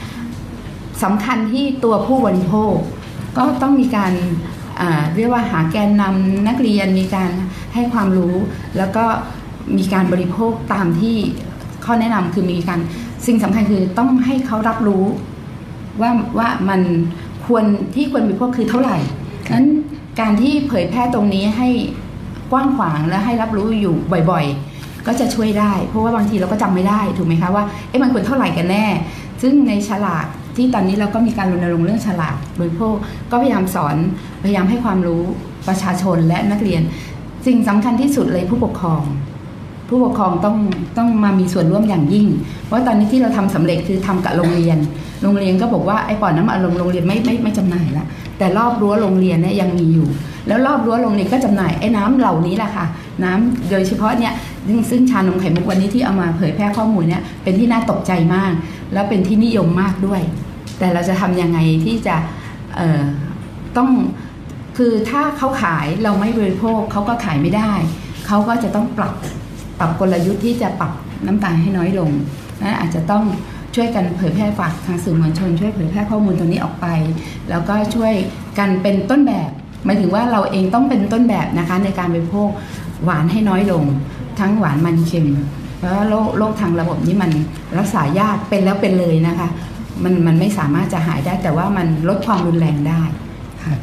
[1.02, 2.74] สำคัญที่ตัวผู้บริโภค
[3.38, 4.12] ก็ต้องมีการ
[5.16, 7.30] เรียกว่าหาแกนนำนักเรียนมีการ
[7.74, 8.34] ให้ความรู้
[8.78, 9.04] แล้วก็
[9.76, 11.16] มีการบริโภคตามที่
[11.84, 12.80] ข้อแนะนำคือมีการ
[13.26, 15.04] สิ่งสำคัญคือต้องให้เขารับรู้
[16.00, 16.80] ว่าว่ามัน
[17.46, 18.96] ควรที่ควรบริโภคคือเท่าไหร่
[19.52, 19.66] นั้น
[20.20, 21.68] การที่เผยแพร่ตรงนี้ให้
[22.52, 23.94] กว้างขวางและให้รับรู้อยู่
[24.30, 28.86] บ่อยๆ ก็จะช่วยได้ เพราะว่าบางทีเราก็จำไม่ได้ถูกไหมคะว่าเอ๊ะมันควรเท่าไหร่กันแน่
[29.42, 30.26] ซึ่งในฉลาก
[30.56, 32.94] ที่ตอนนี้เราก็มีการรณรงค์เรื่องฉลากโดยพวก
[33.30, 33.96] ก็พยายามสอน
[34.42, 35.22] พยายามให้ความรู้
[35.68, 36.82] ประชาชนและนักเรียน
[37.46, 39.02] สิ่งสำคัญที่สุดเลยผู้ปกครอง
[39.88, 40.56] ผู้ปกครองต้อง
[40.98, 42.26] ต้องมามีส่วนร่วมอย่างยิ่ง
[42.66, 44.78] เพราะตอนนี้ที่เราทำสำเร็จคือทำกับโรงเรียน
[45.22, 48.06] โรงเรียนก็บอกว่าไอ้ปอดน้ำอารมณ์โรงเรียนไม่ไม่ไม่จำหน่ายละ
[48.38, 50.08] แต่รอบรั้วโรงเรียนเนี่ยยังมีอยู่
[50.48, 52.86] แล้วรอบรั้วโรงเรียนก็จำหน่ายไอ้น้ำเหล่านี้แหละค่ะ
[53.24, 54.32] น้ำโดยเฉพาะเนี่ย
[54.90, 58.52] ซึ่งชานมไข่มุกวันนี้ที่เอามาเผยแพร่ข้อมูลเนี่ยเป็นที่น่าตกใจมาก
[58.92, 60.20] แล้วเป็นที่นิยมมากด้วย
[60.78, 62.16] แต่เราจะทำยังไงที่จะ
[62.76, 63.02] เอ่อ
[63.76, 63.90] ต้อง
[64.76, 67.72] คือถ้าเขาขายเราไม่บริโภคเขาก็ขายไม่ได้
[68.26, 69.14] เขาก็จะต้องปรับ
[69.78, 70.92] ปรับกลยุทธ์ที่จะปรับ
[71.26, 72.10] น้ำตาลให้น้อยลง
[72.62, 73.24] นะอาจจะต้อง
[73.74, 76.86] ช่วยกันเผยแพร่ฝากทางสื่อมวลชน ช่วยเผยแพร่ข้อมูลตรงนี้ออกไป
[77.50, 78.12] แล้วก็ช่วย
[78.58, 79.50] กันเป็นต้นแบบ
[79.84, 82.48] หมายถึงว่าเราเองต้องเป็นต้นแบบนะคะในการบริโภค
[83.04, 83.84] หวานให้น้อยลง
[84.40, 85.28] ทั้งหวานมันเค็ม
[85.78, 87.30] เพราะโรคโรคทางระบบนี้มัน
[87.78, 89.48] รักษายากเป็นแล้วเป็นเลยนะคะ
[90.04, 93.02] มันมันไม่สามารถจะหายได้แต่ว่ามันลดความรุนแรงได้
[93.64, 93.74] ค่ะ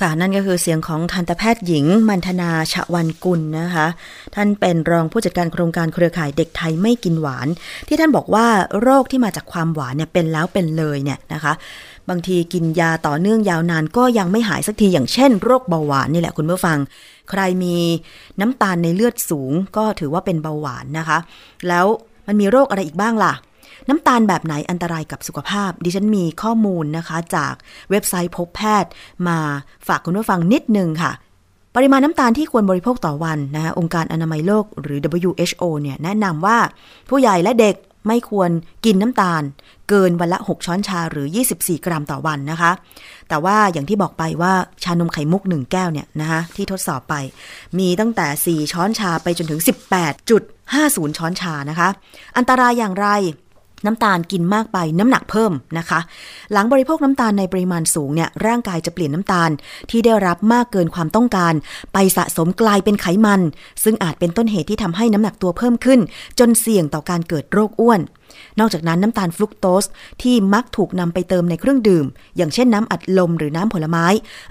[0.00, 3.86] ค่ะ นั่นก็คือเสียงของทันตแพทย์หญิง มันธนาชวันกุลนะคะ
[4.34, 7.48] ท่านเป็นรองผู้จัดการโครงการเครือข่ายเด็กไทยไม่กินหวาน
[7.88, 8.46] ที่ท่านบอกว่า
[8.82, 11.52] โรคที่มาจากความหวานเนี่ยเป็นแล้วเป็นเลยเนี่ยนะคะ
[12.08, 16.78] บางทีกินยาต่อเนื่องยาวนานก็ยังไม่หายสักทีอย่างเช่นโรคเบาหวานนี่แหละคุณผู้ฟัง
[17.30, 17.76] ใครมี
[18.40, 21.18] น้ำตาลในเลือดสูงก็ถือว่าเป็นเบาหวานนะคะ
[21.68, 21.86] แล้ว
[22.26, 23.34] มันมีโรคอะไรอีกบ้างล่ะ
[23.88, 27.54] น้ำตาลแบบไหนอันตรายกับสุขภาพ ดิฉันมีข้อมูลนะคะ จาก
[27.90, 28.90] เว็บไซต์พบแพทย์
[29.28, 29.38] มา
[29.86, 31.12] ฝากคุณผู้ฟังนิดนึงค่ะ
[31.76, 36.58] ปริมาณน้ำตาลที่ควรบริโภคต่อวันนะคะองค์การอนามัยโลกหรือ WHO เนี่ยแนะนำว่า
[37.10, 37.76] ผู้ใหญ่และเด็ก
[38.08, 38.50] ไม่ควร
[38.84, 39.42] กินน้ำตาล
[39.88, 42.70] เกินวันละ 6 ช้อนชาหรือ 24 กรัมต่อวันนะคะ
[43.28, 44.52] แต่ว่าอย่างที่บอกไปว่า
[44.84, 47.14] ชานมไข่มุก 1 แก้วเนี่ยนะคะที่ทดสอบไป
[47.78, 49.60] มีตั้งแต่ 4 ช้อนชาไปจนถึง
[50.38, 51.88] 18.50 ช้อนชานะคะ
[52.36, 53.08] อันตรายอย่างไร
[53.86, 56.00] น้ำตาลกินมากไปน้ำหนักเพิ่มนะคะ
[56.52, 59.50] หลังบริโภคน้ำตาลในปริมาณสูงเนี่ยร่างกายจะเปลี่ยนน้ำตาล
[59.90, 61.54] ที่ได้รับมากเกินความต้องการ
[61.92, 63.40] ไปสะสมกลายเป็นไขมัน
[63.84, 66.00] ซึ่งอาจเป็นต้นเหตุที่ทำให้น้ำหนักตัวเพิ่มขึ้น
[66.38, 68.00] จนเสี่ยงต่อการเกิดโรคอ้วน
[68.58, 69.84] นอกจากนั้นน้ำตาลฟรุกโตส
[70.22, 74.06] ที่มักถูกนำไปเติมในเครื่องดื่ม อย่างเช่นน้ำอัดลมหรือน้ำผลไม้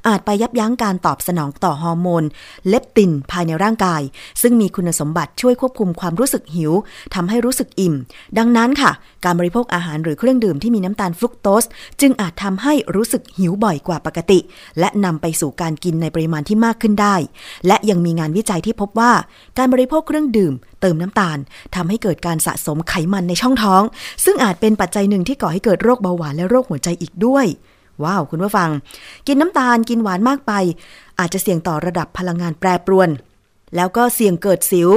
[0.08, 2.24] อาจไปยับยั้งการตอบสนองต่อฮอร์โมน
[2.68, 4.02] เลปตินภายในร่างกาย
[4.42, 6.72] ซึ่งมีคุณสมบัติช่วยควบคุมความรู้สึกหิว
[7.16, 7.94] ทำให้รู้สึกอิ่ม
[8.38, 8.92] ดังนั้นค่ะ
[9.26, 11.66] การบริโภคอาหารหรือเครื่องดื่มที่มีน้ำตาลฟรุกโตส
[12.02, 14.40] จึงอาจทำให้รู้สึกหิวบ่อยกว่าปกติ
[14.80, 17.16] และนำไปสู่การกินในปริมาณที่มากขึ้นได้
[17.68, 19.12] และยังมีงานวิจัยที่พบว่า
[19.58, 21.38] การบริโภคเครื่องดื่ม เติมน้ำตาล
[21.76, 23.82] ทำให้เกิดการสะสมไขมันในช่องท้อง
[24.26, 27.46] ซึ่งอาจเป็นปัจจัยหนึ่งที่ก่อให้เกิดโรคเบาหวานและโรคหัวใจอีกด้วย
[28.04, 28.70] ว้าว คุณผู้ฟัง
[29.28, 30.52] กินน้ำตาลกินหวานมากไป
[31.20, 33.10] อาจจะเสี่ยงต่อระดับพลังงานแปรปรวน
[33.76, 34.90] แล้วก็เสี่ยงเกิดสิว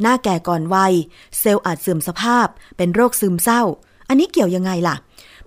[0.00, 0.92] หน้าแก่ก่อนวัย
[1.38, 2.46] เซลล์อาจเสื่อมสภาพ
[2.76, 3.62] เป็นโรคซึมเศร้า
[4.08, 4.96] อันนี้เกี่ยวยังไงล่ะ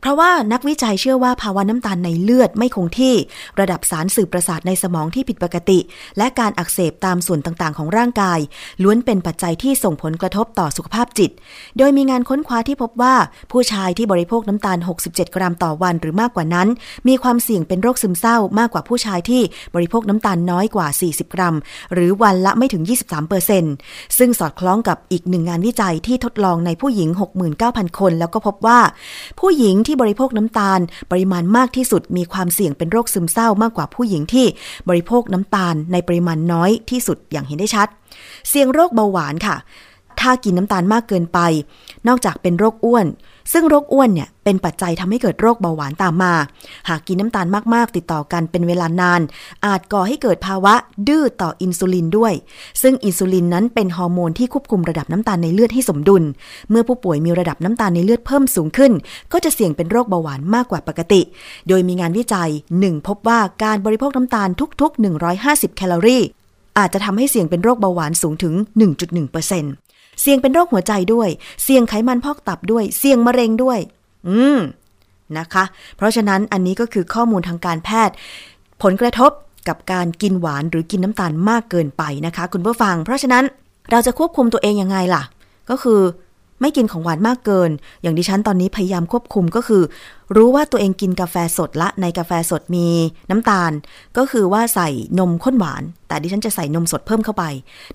[0.01, 3.13] เพราะว่านักวิจัยเชื่อว่าภาวะน้ำตาลในเลือดไม่คงที่
[3.59, 5.79] ระดับสารสื่อประสาทในสมองที่ผิดปกติ
[6.17, 8.39] และการอักเสบตามส่วนต่างๆ ของร่างกาย
[8.83, 11.31] ล้วนเป็นปัจจัยที่ส่งผลกระทบต่อสุขภาพจิต
[11.77, 13.15] โดยมีงานค้นคว้าที่พบว่า
[13.51, 16.67] ผู้ชายที่บริโภคน้ำตาล 67 กรัมต่อวันหรือมากกว่านั้น
[17.07, 19.41] มีความเสี่ยงเป็นโรคซึมเศร้ามากกว่าผู้ชายที่
[19.75, 21.55] บริโภคน้ำตาลน้อยกว่า 40 กรัม
[21.93, 23.73] หรือวันละไม่ถึง 23เปอร์เซ็นต์
[24.17, 27.09] ซึ่งสอดคล้องกับอีกหนึ่งงานวิจัยที่ทดลองในผู้หญิง
[27.53, 28.79] 69,000 คน แล้วก็พบว่า
[29.39, 30.79] ผู้หญิงที่ที่บริโภคน้ำตาล
[31.11, 34.45] ปริมาณมากที่สุดมีความเสี่ยงเป็นโรคซึมเศร้ามากกว่าผู้หญิงที่
[34.89, 37.87] บริโภคน้ำตาลในปริมาณน้อยที่สุดอย่างเห็นได้ชัด
[38.49, 39.55] เสี่ยงโรคเบาหวานค่ะ
[40.19, 41.39] ถ้ากินน้ำตาลมากเกินไป
[42.07, 43.05] นอกจากเป็นโรคอ้วน
[43.51, 46.33] ซึ่งโรคอ้วนเนี่ยเป็นปัจจัยทำให้เกิดโรคเบาหวานตามมา
[46.89, 49.21] หากกินน้ำตาลมากๆ ติดต่อกันเป็นเวลานาน
[49.65, 50.73] อาจก่อให้เกิดภาวะ
[51.07, 52.33] ดื้อต่ออินซูลินด้วย
[52.81, 56.23] ซึ่งอินซูลินนั้นเป็นฮอร์โมนที่ควบคุมระดับน้ำตาลในเลือดให้สมดุล
[56.69, 58.91] เมื่อผู้ป่วยมีระดับน้ำตาลในเลือดเพิ่มสูงขึ้น
[59.31, 61.21] ก็จะเสี่ยงเป็นโรคเบาหวานมากกว่าปกติ
[61.67, 62.49] โดยมีงานวิจัย
[62.79, 64.49] หนึ่งพบว่าการบริโภคน้ำตาล
[64.81, 65.03] ทุก ๆ
[65.35, 66.23] 150 แคลอรี่
[66.77, 71.29] อาจจะทำให้เสี่ยงเป็นโรคเบาหวานสูงถึง 1.1%เเสี่ยงเป็นโรคหัวใจด้วย
[71.63, 73.79] เสี่ยงไขมันพอกตับด้วย เสี่ยงมะเร็งด้วย
[74.27, 74.59] อืม
[75.37, 75.63] นะคะ
[75.97, 78.15] เพราะฉะนั้นอันนี้ก็คือข้อมูลทางการแพทย์
[78.83, 79.31] ผลกระทบ
[79.67, 83.43] กับการกินหวานหรือกินน้ำตาลมากเกินไปนะคะ คุณผู้ฟัง เพราะฉะนั้น
[83.91, 85.23] เราจะควบคุมตัวเองยังไงล่ะ
[85.69, 86.01] ก็คือ
[86.61, 89.83] ไม่กินของหวานมากเกิน อย่างดิฉันตอนนี้พยายามควบคุมก็คือ
[90.35, 92.87] รู้ว่าตัวเองกินกาแฟสดละ ในกาแฟสดมี
[93.29, 93.71] น้ำตาล
[94.17, 97.43] ก็คือว่าใส่นมข้นหวาน แต่ดิฉันจะใส่นมสดเพิ่มเข้าไป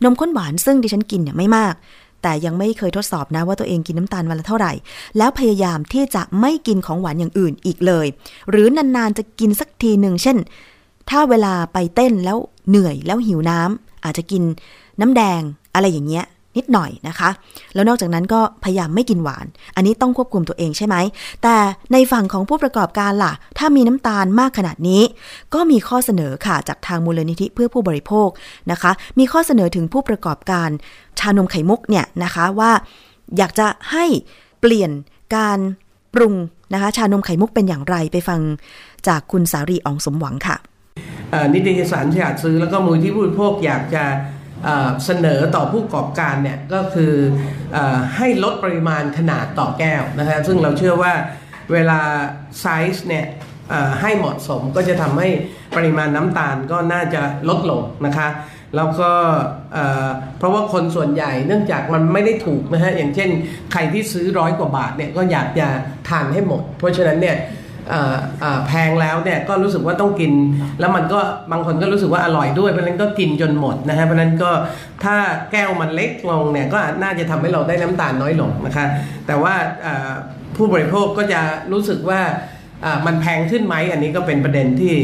[0.05, 1.75] นมข้นหวานซึ่งดิฉันกินเนี่ยไม่มาก
[2.23, 4.73] แต่ยังไม่เคยทดสอบนะว่าตัวเองกินน้ำตาลวันละเท่าไหร่
[5.19, 8.07] แล้วพยายามที่จะไม่กินของหวานอย่างอื่นอีกเลย
[8.51, 10.37] หรือนานๆจะกินสักทีหนึ่งเช่น
[11.11, 14.43] ถ้าเวลาไปเต้นแล้วเหนื่อยแล้วหิวน้ำอาจจะกิน
[15.01, 15.41] น้ำแดง
[15.75, 16.25] อะไรอย่างเงี้ย
[16.57, 17.31] นิดหน่อยนะคะ
[17.75, 20.97] แล้วนอกจากนั้นก็พยายามไม่กินหวาน อันนี้ต้องควบคุมตัวเองใช่ไหม
[21.43, 21.57] แต่
[21.93, 25.03] ในฝั่งของผู้ประกอบการล่ะ ถ้ามีน้ำตาลมากขนาดนี้
[25.55, 28.29] ก็มีข้อเสนอค่ะจากทางมูลนิธิเพื่อผู้บริโภค
[28.71, 30.69] นะคะ มีข้อเสนอถึงผู้ประกอบการ
[31.19, 32.73] ชานมไข่มุกเนี่ยนะคะว่า
[33.37, 34.05] อยากจะให้
[34.61, 34.91] เปลี่ยน
[35.37, 35.59] การ
[36.15, 36.35] ปรุง
[36.73, 38.41] นะคะชานมไข่มุกเป็นอย่างไรไปฟัง
[39.09, 40.57] จากคุณสารีอองสมหวังค่ะ
[41.55, 44.05] นิตยสารฉลาดซื้อแล้วก็มูลที่ผู้บริโภคอยากจะ
[45.05, 47.13] เสนอต่อผู้ประกอบการเนี่ยก็คือ
[47.77, 47.79] อ
[48.17, 51.13] ให้ลดปริมาณขนาดต่อแก้วนะครับซึ่งเราเชื่อว่า
[51.73, 52.01] เวลา
[52.61, 53.27] ไซส์เนี่ย
[54.01, 55.29] ให้เหมาะสมก็จะทำให้
[55.77, 58.29] ปริมาณน้ำตาลก็น่าจะลดลงนะคะ
[58.77, 59.13] แล้วก็
[60.39, 63.31] เพราะว่าคนส่วนใหญ่เนื่องจากมันไม่ได้ถูกนะฮะอย่างเช่น
[63.73, 65.67] ใครที่ซื้อร้อยกว่าบาทเนี่ยก็อยากจะ
[66.09, 67.37] ทานให้หมด เพราะฉะนั้นเนี่ย
[68.67, 70.33] แพงแล้วเนี่ยก็รู้สึกว่าต้องกิน
[70.81, 71.21] แล้วมันก็
[71.53, 74.51] บางคนก็รู้สึกว่าอร่อยด้วยเพราะนั้นก็กินจนหมดนะฮะเพราะนั้นก็
[75.05, 75.17] ถ้า
[75.53, 78.87] แก้วมันเล็กลงเนี่ยก็น่าจะทำให้เราได้น้ำตาลน้อยลงนะคะ
[79.27, 79.55] แต่ว่า
[80.57, 81.41] ผู้บริโภคก็จะ
[81.73, 82.21] รู้สึกว่า
[83.07, 84.95] มันแพงขึ้นไหมอันนี้ก็เป็นประเด็นที่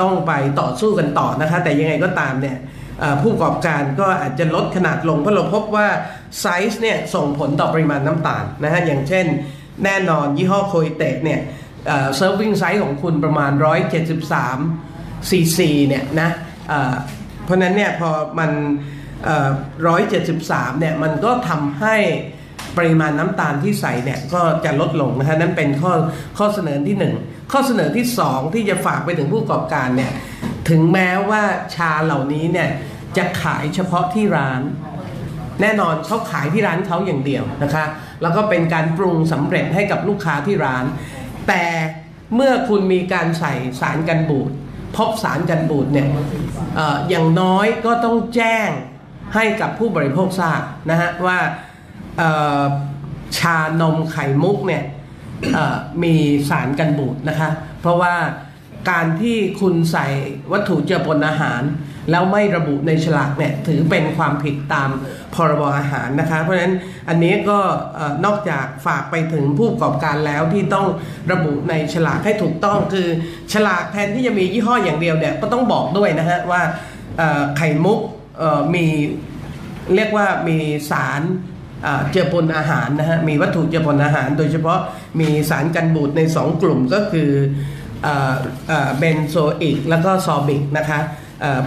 [0.00, 2.58] ต้องไปต่อสู้กันต่อนะคะ แต่ยังไงก็ตามเนี่ย
[3.22, 5.88] ผู้ประกอบการก็อาจจะลดขนาดลงเพราะเราพบว่า
[6.40, 9.26] ไซส์เนี่ยส่งผลต่อปริมาณน้ำตาลนะฮะอย่างเช่น
[9.84, 11.40] แน่นอนยี่ห้อ KOI Thé เนี่ย
[12.16, 13.52] serving size ของคุณประมาณ
[14.60, 16.30] 173ซีซีเนี่ยนะ
[17.44, 18.50] เพราะนั้นเนี่ยพอมัน
[19.24, 19.50] เอ่อ
[20.14, 21.96] 173 เนี่ยมันก็ทำให้
[22.76, 25.92] ปริมาณน้ำตาลที่ใส่เนี่ยก็จะลดลงนะฮะนั่นเป็นข้อ
[26.38, 30.12] ข้อเสนอที่ 1 ข้อเสนอที่ 2 ที่จะฝากไปถึงผู้ประกอบการเนี่ย
[30.68, 31.42] ถึงแม้ว่า
[31.74, 32.68] ชาเหล่านี้เนี่ย
[33.16, 34.60] จะขายเฉพาะที่ร้าน
[35.60, 37.84] แน่นอนเขาขายที่ร้านเขาอย่างเดียวนะคะ
[38.22, 40.84] แล้วก็เป็นการปรุงสำเร็จให้กับลูกค้าที่ร้าน
[41.48, 41.64] แต่
[42.34, 44.50] เมื่อคุณมีการใส่สารกันบูด
[44.96, 46.08] พบสารกันบูดเนี่ย
[46.78, 48.68] ออย่างน้อยก็ต้องแจ้ง
[49.34, 51.38] ให้กับผู้บริโภคทราบนะฮะว่า
[53.38, 54.82] ชานมไข่มุกเนี่ย
[56.02, 56.14] มี
[56.50, 58.14] สารกันบูดนะคะ เพราะว่า
[58.90, 60.06] การที่คุณใส่
[60.52, 61.62] วัตถุเจือปนอาหาร
[62.10, 64.90] แล้วไม่ระบุในฉลากเนี่ยถือเป็นความผิดตาม
[65.34, 66.74] พรบอาหารนะคะเพราะฉะนั้น
[67.08, 67.58] อันนี้ก็
[68.24, 70.86] นอกจากฝากไปถึงผู้ประกอบการแล้วที่ต้อง
[71.32, 73.08] ระบุในฉลากให้ถูกต้องคือ
[73.52, 76.62] ฉลากแทนที่จะมียี่ห้ออย่างเดียวเนี่ยก็ต้องบอกด้วยนะฮะว่า
[77.56, 78.00] ไข่มุก
[78.74, 78.86] มี
[79.94, 80.56] เรียกว่ามี
[80.90, 81.22] สาร
[82.10, 84.78] เจือปนอาหารนะฮะมีวัตถุเจือปนอาหาร โดยเฉพาะ
[85.20, 87.30] มีสารกันบูดใน 2 กลุ่มก็คือ
[88.98, 91.00] เบนโซอิก แล้วก็ซอร์บิกนะคะ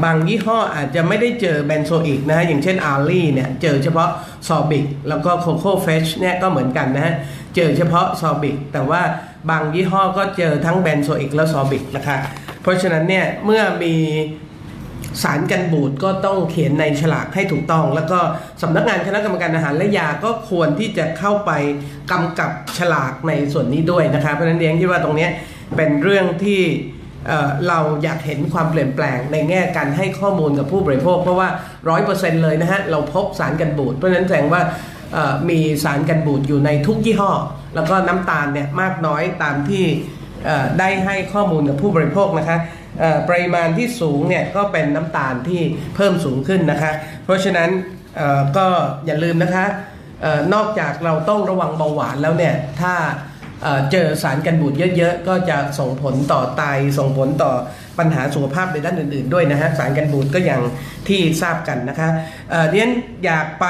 [0.04, 4.10] บางยี่ห้ออาจจะไม่ได้เจอเบนโซอิกนะฮะ อย่างเช่นอาร์ลี่เนี่ย เจอเฉพาะ
[4.48, 7.14] ซอร์บิกแล้วก็ Coco Fresh เนี่ยก็เหมือนกันนะฮะ
[7.56, 9.02] เจอเฉพาะซอร์บิกแต่ว่า
[9.50, 12.18] บางยี่ห้อก็เจอทั้งเบนโซอิกและซอร์บิกนะคะ
[12.62, 13.96] เพราะฉะนั้นเนี่ยเมื่อมี
[15.24, 18.20] สารกันบูดก็ต้องเขียนในฉลากให้ถูกต้อง แล้วก็
[18.62, 21.52] สำนักงานคณะกรรมการอาหารและยาก็ควรที่จะเข้าไป
[22.12, 25.28] กำกับฉลากในส่วนนี้ด้วยนะคะเพราะฉะนั้นเรียนคิดว่าตรงนี้
[25.76, 26.62] เป็นเรื่องที่
[27.68, 31.50] เราอยากเห็นความเปลี่ยนแปลงในแง่การให้ข้อมูลกับผู้บริโภค เพราะว่า
[31.90, 34.62] ร้อยเปอร์เซนต์เลยนะฮะ เราพบสารกันบูดเพราะฉะนั้นแสดงว่า
[35.50, 37.32] มีสารกันบูดอยู่ในทุกยี่ห้อ
[37.76, 39.84] แล้วก็น้ำตาลเนี่ยมากน้อยตามที่
[40.80, 42.58] ได้ให้ข้อมูลกับผู้บริโภคนะคะ
[43.30, 45.62] ปริมาณที่สูงเนี่ยก็เป็นน้ำตาลที่
[45.96, 46.92] เพิ่มสูงขึ้นนะคะ
[47.26, 47.70] เพราะฉะนั้น
[48.58, 48.68] ก็
[49.06, 49.66] อย่าลืมนะคะ
[50.26, 52.94] ออนอกจากเราต้องระวังเบาหวานแล้วเนี่ยถ้า
[53.92, 56.64] เจอสารกันบูดเยอะๆ ก็จะส่งผลต่อไต
[56.98, 57.52] ส่งผลต่อ
[58.00, 60.62] ปัญหาสุขภาพในด้านอื่น ๆ ด้วยนะฮะสารกันบูดก็อย่าง
[61.08, 62.10] ที่ทราบกันนะคะ
[62.70, 62.90] เรียน
[63.26, 63.66] อยากไป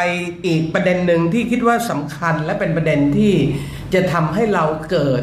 [0.45, 3.33] อีกประเด็นหนึ่งที่คิดว่าสำคัญและเป็นประเด็นที่
[3.93, 5.21] จะทำให้เราเกิด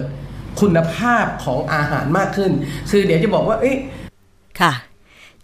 [0.61, 2.53] คุณภาพของอาหารมากขึ้น
[2.91, 3.77] คือเดี๋ยวจะบอกว่าเอ๊ะ
[4.61, 4.73] ค่ะ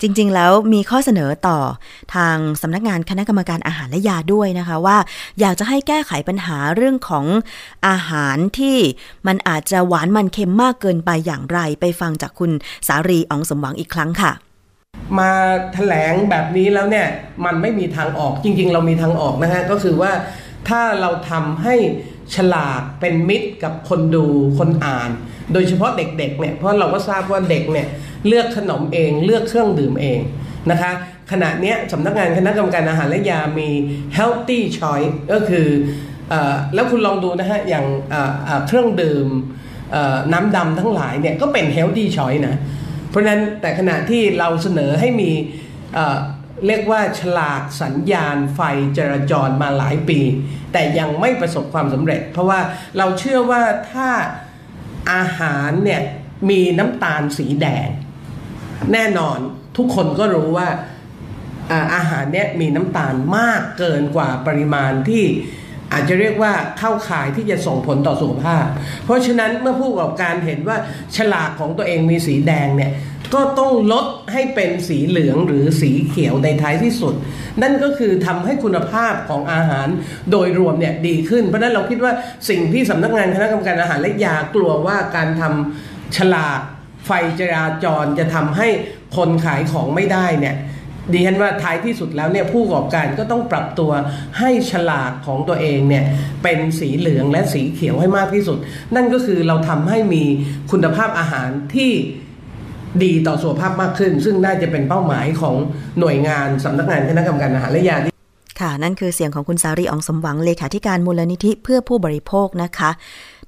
[0.02, 1.58] จริง ๆ แล้วมีข้อเสนอต่อ
[2.14, 4.98] ทางสำนักงานคณะกรรมการอาหารและยาด้วยนะคะว่า
[5.40, 7.26] อยากจะให้แก้ไขปัญหาเรื่องของ
[7.88, 8.76] อาหารที่
[9.26, 12.50] มันอาจจะหวานมันเค็มมากเกินไปอย่างไร ไปฟังจากคุณ
[12.88, 14.32] สารีอองสมหวังอีกครั้งค่ะ
[15.18, 15.32] มา
[15.74, 17.06] แถลงแบบนี้แล้วเนี่ย
[17.44, 20.12] มันไม่มีทางออกจริง ๆ เรามีทางออกนะฮะก็คือว่า
[20.68, 21.74] ถ้าเราทำให้
[22.34, 24.26] ฉลากเป็นมิตรกับคนดู
[24.58, 25.10] คนอ่าน
[25.52, 27.88] โดยเฉพาะเด็กๆเนี่ยเพราะเราก็ทราบว่าเด็กเนี่ย
[28.26, 30.20] เลือกขนมเองเลือกเครื่องดื่มเอง
[30.70, 30.92] นะคะ
[31.32, 33.68] ขณะนี้สำนักงานคณะกรรมการอาหารและยามี
[34.16, 35.68] healthy choice ก็คือ
[36.32, 36.34] อ
[36.74, 37.86] แล้วคุณลองดูนะฮะอย่าง
[38.66, 39.26] เครื่องดื่ม
[40.32, 42.56] น้ำดำทั้งหลายเนี่ยก็เป็น healthy choice นะ
[43.10, 45.30] เพราะฉะนั้นแต่ขณะที่เราเสนอให้มี
[46.66, 48.60] เรียกว่าฉลากสัญญาณไฟ
[48.98, 50.20] จราจรมาหลายปี
[50.72, 52.60] แต่ยังไม่ประสบความสำเร็จ เพราะว่า
[52.98, 54.10] เราเชื่อว่าถ้า
[55.12, 56.02] อาหารเนี่ย
[56.50, 57.88] มีน้ำตาลสีแดง
[58.92, 59.38] แน่นอน
[59.76, 60.68] ทุกคนก็รู้ว่า
[61.94, 65.24] อาหารเนี่ยมีน้ำตาลมากเกินกว่าปริมาณที่
[65.92, 68.66] อาจจะเรียกว่าเข้าข่ายที่จะส่งผลต่อสุขภาพ
[69.04, 70.76] เพราะฉะนั้นเมื่อผู้ประกอบการเห็นว่า
[71.16, 72.90] ฉลากของตัวเองมีสีแดงเนี่ย
[73.34, 77.14] ก็ต้องลดให้เป็นสีเหลืองหรือสีเขียวในท้ายที่สุด
[77.62, 79.88] นั่นก็คือทำให้คุณภาพของอาหาร
[80.30, 82.12] โดยรวมเนี่ยดีขึ้น เพราะนั้นเราคิดว่า
[82.48, 86.60] สิ่งที่สำนักงานคณะกรรมการอาหารและยากลัวว่าการทำฉลาก
[87.06, 88.68] ไฟจราจรจะทำให้
[89.16, 90.56] คนขายของไม่ได้เนี่ย
[91.12, 93.92] ดิฉันว่าท้ายที่สุดแล้วเนี่ยผู้ประกอบการก็ต้องปรับตัว
[94.38, 96.04] ให้ฉลากของตัวเองเนี่ย
[96.42, 98.58] เป็นสีเหลืองและสีเขียวให้มากที่สุด
[98.94, 100.22] นั่นก็คือเราทำให้มี
[100.70, 101.92] คุณภาพอาหารที่
[103.02, 105.56] ดีต่อสุขภาพมากขึ้น ซึ่งน่าจะเป็นเป้าหมายของ
[106.00, 107.96] หน่วยงานสำนักงานคณะกรรมการอาหารและยา
[108.60, 112.90] ค่ะนั่นคือเสียงของคุณสารีอองสมหวังเลขาธิการมูลนิธิเพื่อผู้บริโภคนะคะ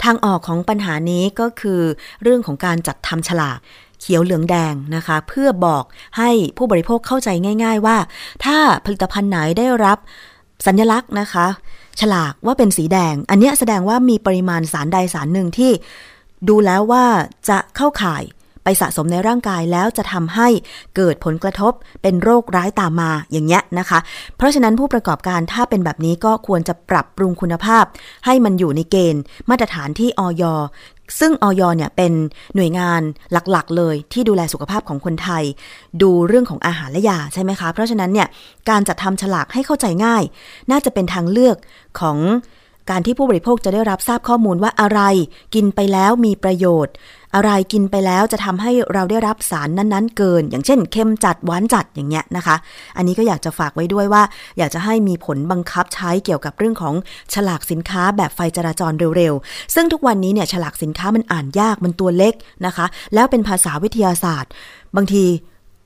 [0.04, 1.80] ทางออกของปัญหานี้ก็คือ
[2.22, 3.58] เรื่องของการจัดทำฉลาก
[4.00, 5.84] เขียวเหลืองแดงนะคะ เพื่อบอก
[6.18, 7.28] ให้ผู้บริโภคเข้าใจ
[7.64, 7.96] ง่าย ๆ ว่า
[8.44, 9.98] ถ้าผลิตภัณฑ์ไหนได้รับ
[10.66, 11.46] สัญลักษณ์นะคะ
[12.00, 15.72] ฉลากว่าเป็นสีแดง อันนี้แสดงว่ามีปริมาณสารใดสารหนึ่งที่
[16.48, 17.04] ดูแล้วว่า
[17.48, 18.22] จะเข้าข่าย
[18.64, 20.48] ไปสะสมในร่างกายแล้วจะทำให้
[20.96, 21.72] เกิดผลกระทบ
[22.02, 23.98] เป็นโรคร้ายตามมาอย่างเงี้ยนะคะ
[24.36, 27.84] เพราะฉะนั้นผู้ประกอบการถ้าเป็นแบบนี้ก็ควรจะปรับปรุงคุณภาพ
[28.26, 30.44] ให้มันอยู่ในเกณฑ์ มาตรฐานที่ออย
[31.20, 32.12] ซึ่งออยเนี่ยเป็น
[32.54, 33.00] หน่วยงาน
[33.32, 35.44] หลักๆ เลยที่ดูแลสุขภาพของคนไทย
[36.02, 38.28] ดูเรื่องของอาหารและยาใช่ไหมคะ เพราะฉะนั้นเนี่ย
[38.70, 40.22] การจัดทำฉลากให้เข้าใจง่าย
[40.70, 41.56] น่าจะเป็นทางเลือก
[42.00, 42.18] ของ
[42.90, 45.00] การที่ผู้บริโภคจะได้รับทราบข้อมูลว่าอะไร
[45.54, 46.94] กินไปแล้วมีประโยชน์
[47.34, 52.56] อะไรกินไปแล้วจะทำให้เราได้รับสารนั้นๆ เกิน อย่างเช่นเค็มจัดหวานจัดอย่างเงี้ยนะคะ
[52.96, 54.22] อันนี้ก็อยากจะฝากไว้ด้วยว่า
[54.58, 56.94] อยากจะให้มีผลบังคับใช้เกี่ยวกับเรื่องของ
[57.34, 62.34] ฉลากสินค้าแบบไฟจราจรเร็วๆ ซึ่งทุกวันนี้เนี่ยฉลากสินค้ามันอ่านยากมันตัวเล็ก
[62.66, 64.50] นะคะ แล้วเป็นภาษาวิทยาศาสตร์
[64.96, 65.24] บางที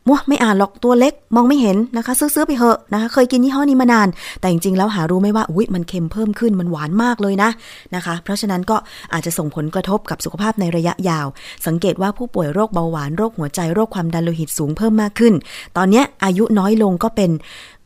[0.08, 4.08] มัวไม่อ่านหรอกตัวเล็กมองไม่เห็นนะคะ ซื้อๆไปเหอะนะคะเคยกินยี่ห้อนี้มานาน
[4.40, 7.50] แต่จริงๆแล้วหารู้ไหมว่าอุ้ยมันเค็มเพิ่มขึ้นมันหวานมากเลยนะ
[7.94, 8.76] นะคะ เพราะฉะนั้นก็
[9.12, 11.26] อาจจะส่งผลกระทบกับสุขภาพในระยะยาว
[11.66, 15.34] สังเกตว่าผู้ป่วยโรคเบาหวานโรคหัวใจโรคความดันโลหิตสูงเพิ่มมากขึ้น
[15.76, 17.30] ตอนนี้อายุน้อยลงก็เป็น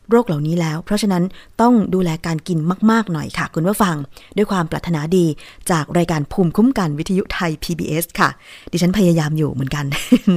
[0.09, 1.23] โรคเหล่านี้แล้ว เพราะฉะนั้น
[1.61, 2.59] ต้องดูแลการกิน
[2.91, 3.95] มาก ๆ หน่อยค่ะ คุณผู้ฟัง
[4.37, 5.25] ด้วยความปรารถนาดี
[5.71, 8.29] จากรายการภูมิคุ้มกันวิทยุไทย PBS ค่ะ
[8.71, 9.85] ดิฉันพยายามอยู่เหมือนกัน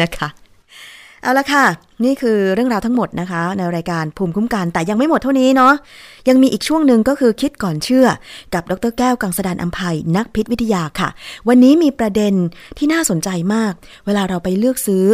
[0.02, 0.28] นะคะ
[1.24, 1.66] เอาละค่ะ
[2.04, 5.72] นี่คือเรื่องราวทั้งหมดนะคะ ในรายการภูมิคุ้มกันแต่ยังไม่หมดเท่านี้เนาะ
[6.28, 8.06] ยังมีอีกช่วงหนึ่งก็คือคิดก่อนเชื่อ
[8.54, 11.08] กับดรแก้วกังสดานอัมภัยนักพิษวิทยาค่ะ
[11.48, 12.34] วันนี้มีประเด็น
[12.78, 13.72] ที่น่าสนใจมาก
[14.06, 15.04] เวลาเราไปเลือกซื้อ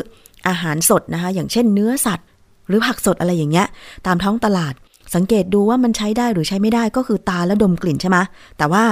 [0.49, 2.27] อาหารสดนะคะ อย่างเช่นเนื้อสัตว์
[2.69, 3.67] หรือผักสดอะไรอย่างเงี้ย
[4.07, 4.75] ตามท้องตลาด
[5.15, 8.19] สังเกตดูว่ามันใช้ได้หรือใช้ไม่ได้ก็คือตาและดมกลิ่นใช่ไหม
[8.59, 8.85] แต่ว่า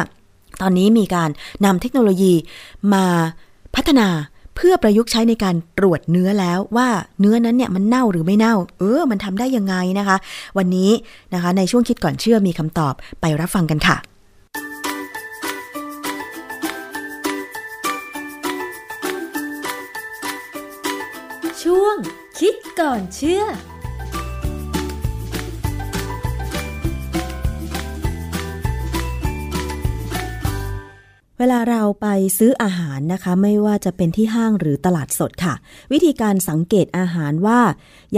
[0.63, 1.31] ตอนนี้มีการ
[1.65, 2.33] นำเทคโนโลยี
[2.95, 3.05] มา
[3.77, 4.09] พัฒนา
[4.61, 6.89] เพื่อประยุกต์ใช้ในการตรวจเนื้อแล้วว่า
[7.21, 10.17] เนื้อนั้นเนี่ยมันเน่าหรือไม่เน่า เออ มันทำได้ยังไงนะคะ
[10.59, 10.91] วันนี้
[11.35, 13.97] นะคะในช่วงคิดก่อนเชื่อมีคำตอบไปรับฟังกันค่ะ
[21.63, 21.97] ช่วง
[22.39, 23.45] คิดก่อนเชื่อ
[31.39, 32.07] เวลาเราไป
[32.39, 35.55] ซื้ออาหารนะคะ ไม่ว่าจะเป็นที่ห้างหรือตลาดสดค่ะ
[35.93, 37.61] วิธีการสังเกตอาหารว่า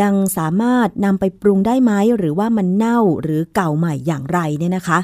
[0.00, 4.98] ยังสามารถนำไปปรุงได้ไหมหรือว่ามันเน่าหรือเก่าใหม่อย่างไรเนี่ยนะคะ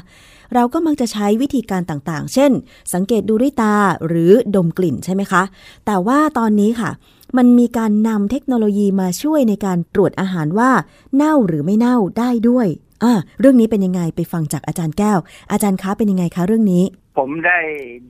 [0.53, 2.51] เราก็มักจะใช้วิธีการต่างๆ เช่น
[2.93, 3.75] สังเกตดูด้วยตา
[4.07, 5.43] หรือดมกลิ่นใช่ไหมคะ
[5.85, 6.89] แต่ว่าตอนนี้ค่ะ
[7.37, 10.71] มันมีการนำเทคโนโลยีมาช่วยในการตรวจอาหารว่า
[11.15, 12.67] เน่าหรือไม่เน่าได้ด้วย
[13.03, 15.17] อ่าเรื่องนี้เป็นยังไงไปฟังจากอาจารย์แก้ว
[15.51, 16.83] อาจารย์คะเป็นยังไงคะเรื่องนี้
[17.17, 17.59] ผมได้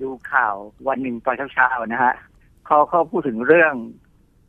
[0.01, 0.55] ดูข่าว
[0.87, 2.13] วันหนึ่งตอนเช้าๆนะฮะ
[2.65, 3.73] เขาเขาพูดถึงเรื่อง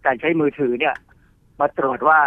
[0.06, 0.94] การใช้มือถือเนี่ย
[1.60, 2.20] มาตรวจว่า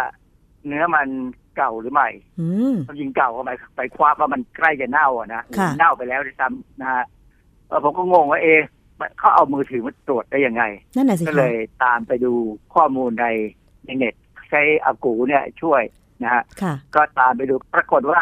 [0.66, 1.08] เนื้อมัน
[1.56, 2.08] เก่าหรือไม่
[2.40, 7.04] อืมความจริงเก่าก็หมายไปคว้าว่ามันใกล้จะเน่าอะนะค่ะเน่าไปแล้วด้วยซ้ำนะฮะ
[7.66, 8.62] เออผมก็งงว่าเอะ
[9.18, 10.62] เขาเอามือถือมาตรวจได้ยังไง
[10.96, 12.32] นั่นแหละสิก็คะเลยตามไปดู
[12.74, 13.26] ข้อมูลใน
[13.84, 14.14] ในเน็ต
[14.50, 15.82] ใช้อากูเนี่ยช่วย
[16.22, 18.20] นะฮะค่ะก็ตามไปดูปรากฏว่า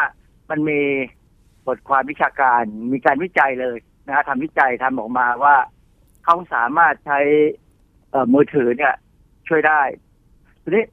[0.49, 0.79] มันมี
[1.67, 3.77] บทความวิชาการมีการวิจัยเลย
[4.11, 5.55] นะทำวิจัยทำออกมาว่า
[6.23, 7.19] เขาสามารถใช้
[8.11, 8.93] เอ่อมือถือเนี่ย
[9.47, 9.81] ช่วยได้
[10.63, 10.85] ทีนี้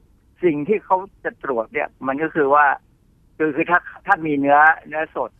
[0.43, 2.65] สิ่งที่เขาจะตรวจเนี่ย มันก็คือว่า
[3.37, 5.31] คือคือถ้าถ้ามีเนื้อเนื้อสด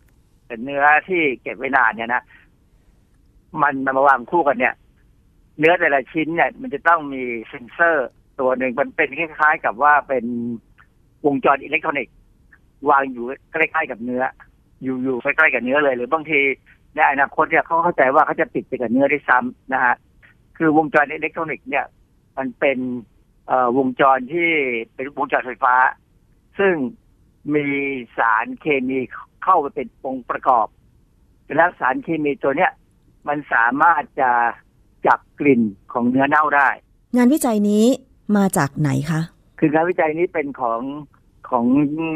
[0.47, 2.23] เป็นเนื้อที่เก็บไว้นานเนี่ยนะ
[3.61, 4.73] มันมันมาวางคู่กันเนี่ย
[5.59, 8.09] เนื้อแต่ละชิ้นเนี่ย มันจะต้องมีเซ็นเซอร์
[8.39, 10.25] ตัวหนึ่งมันเป็นคล้ายๆกับว่าเป็น
[11.25, 12.15] วงจรอิเล็กทรอนิกส์
[12.89, 14.23] วางอยู่ใกล้ๆกับเนื้อ
[14.84, 16.39] อยู่อยู่ใกล้ๆกับเนื้อเลย หรือบางที
[16.95, 19.95] ในอนาคตเนี่ยเขาเข้าใจว่าเขาจะติดไปกับเนื้อได้ซ้ำนะฮะ
[20.57, 21.85] คือวงจรอิเล็กทรอนิกส์เนี่ย
[22.37, 22.77] มันเป็น
[23.47, 24.49] เอ่อวงจรที่
[24.95, 25.75] เป็นวงจรไฟฟ้า
[26.59, 26.75] ซึ่ง
[27.55, 27.67] มี
[28.17, 28.99] สารเคมี
[29.43, 30.67] เข้าไปเป็นองค์ประกอบ
[31.57, 32.71] แล้วสารเคมีตัวเนี้ย
[33.27, 34.29] มันสามารถจะ
[35.07, 35.61] จับกลิ่น
[35.93, 36.69] ของเนื้อเน่าได้
[37.15, 37.85] งานวิจัยนี้
[38.37, 39.21] มาจากไหนคะ
[39.59, 40.81] คืองานวิจัยนี้เป็นของ
[41.49, 41.65] ของ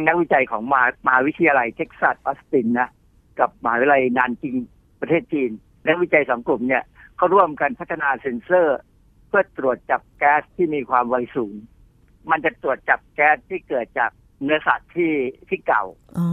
[0.07, 2.89] นักวิจัยของมหามหาวิทยาลัยเท็กซัสออสตินนะ
[3.39, 4.55] กับมหาวิทยาลัยนานจิง
[5.01, 5.51] ประเทศจีน
[5.85, 6.83] นักวิจัยสองกลุ่มเนี่ย
[7.17, 8.79] เขาร่วมกันพัฒนาเซ็นเซอร์
[9.27, 11.55] เพื่อตรวจจับแก๊สที่มีความไวสูง
[12.31, 14.11] มันจะตรวจจับแก๊สที่เกิดจาก
[14.43, 15.13] เนื้อสัตว์ที่
[15.49, 15.83] ที่เก่า
[16.17, 16.27] อ๋อ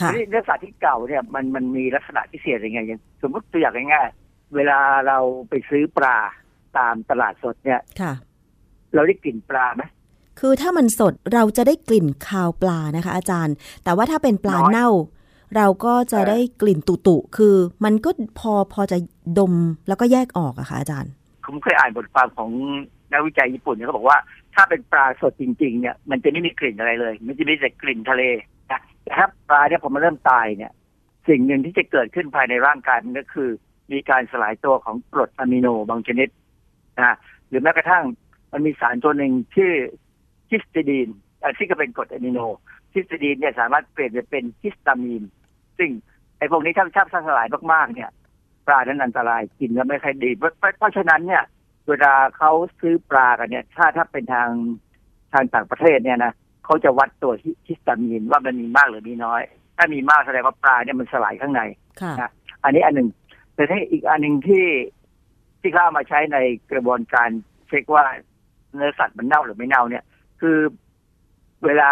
[0.00, 5.18] ค่ะทีนี้เนื้อสัตว์ที่เก่าเนี่ยมันมันมีลักษณะพิเศษยังไงอย่างสมมติตัวอย่างง่ายๆเวลาเรา
[5.48, 6.16] ไปซื้อปลา
[6.78, 8.12] ตามตลาดสดเนี่ยค่ะ
[8.94, 9.82] เราได้กลิ่นปลาไหม
[10.40, 13.54] คือถ้ามันสดเราจะได้กลิ่นคาวปลานะคะ อาจารย์
[13.84, 14.88] แต่ว่าถ้าเป็นปลาน้อยเน่า
[15.56, 18.98] เราก็จะเออได้กลิ่นตุตุๆคือมันก็พอพอจะ
[19.38, 19.54] ดม
[19.88, 21.12] แล้วก็แยกออกอะค่ะอาจารย์
[21.46, 22.50] ผมเคยอ่านบทความของ
[23.12, 24.18] นักวิจัยญี่ปุ่นเนี่ยเขาบอกว่า
[24.54, 28.22] ถ้าเป็นปลาสดจริง ๆ เนี่ยมันจะไม่มีกลิ่นอะไรเลย มันจะมีแต่กลิ่นทะเล
[28.70, 30.72] นะแต่ถ้าปลาเนี่ยพอมันเริ่มตายเนี่ย
[31.28, 33.48] สิ่งหนึ่งที่จะเกิดขึ้นภายในร่างกายมันก็คือ
[33.92, 36.28] มีการสลายตัวของกรดอะมิโนบางชนิด
[36.96, 37.16] นะ
[37.48, 38.04] หรือแม้กระทั่ง
[38.52, 39.72] มันมีสารตัวหนึ่งชื่อ
[40.50, 41.08] ฮิสติดีน
[41.42, 42.38] อะที่ก็เป็นกรดอะมิโน
[42.94, 45.22] ฮิสติดีนเนี่ยสามารถเปลี่ยนไปเป็นฮิสตามีน
[45.80, 45.90] ซึ่ง
[46.38, 48.10] ไอ้พวกนี้ถ้าถ้าสลายมากๆเนี่ย
[48.66, 51.44] ปลานั้นอันตรายกินแล้วไม่ค่อยดีเพราะเพราะเพราะฉะนั้นเนี่ย
[51.88, 52.50] เวลาเขา
[52.80, 54.48] ซื้อปลากันเนี่ย ถ้าถ้าเป็นทาง
[55.32, 56.32] ทางต่างประเทศเนี่ยนะ
[56.64, 57.32] เขาจะวัดตัว
[57.66, 59.42] ฮิสตามีนว่ามันมีมากหรือมีน้อย
[59.76, 61.62] ถ้ามีมากแสดงว่าปลาเนี่ยมันสลายข้างใน
[62.00, 62.30] ค่ะนะ
[62.64, 63.08] อันนี้อันหนึ่ง
[63.54, 64.66] แต่ถ้าอีกอันหนึ่งที่
[65.60, 66.38] ที่เขาเอามาใช้ใน
[66.72, 67.28] กระบวนการ
[67.68, 68.04] เช็คว่า
[68.74, 70.04] เนื้อสัตว์มันเน่าหรือไม่เน่าเนี่ย
[70.40, 70.58] คือ
[71.64, 71.90] เวลา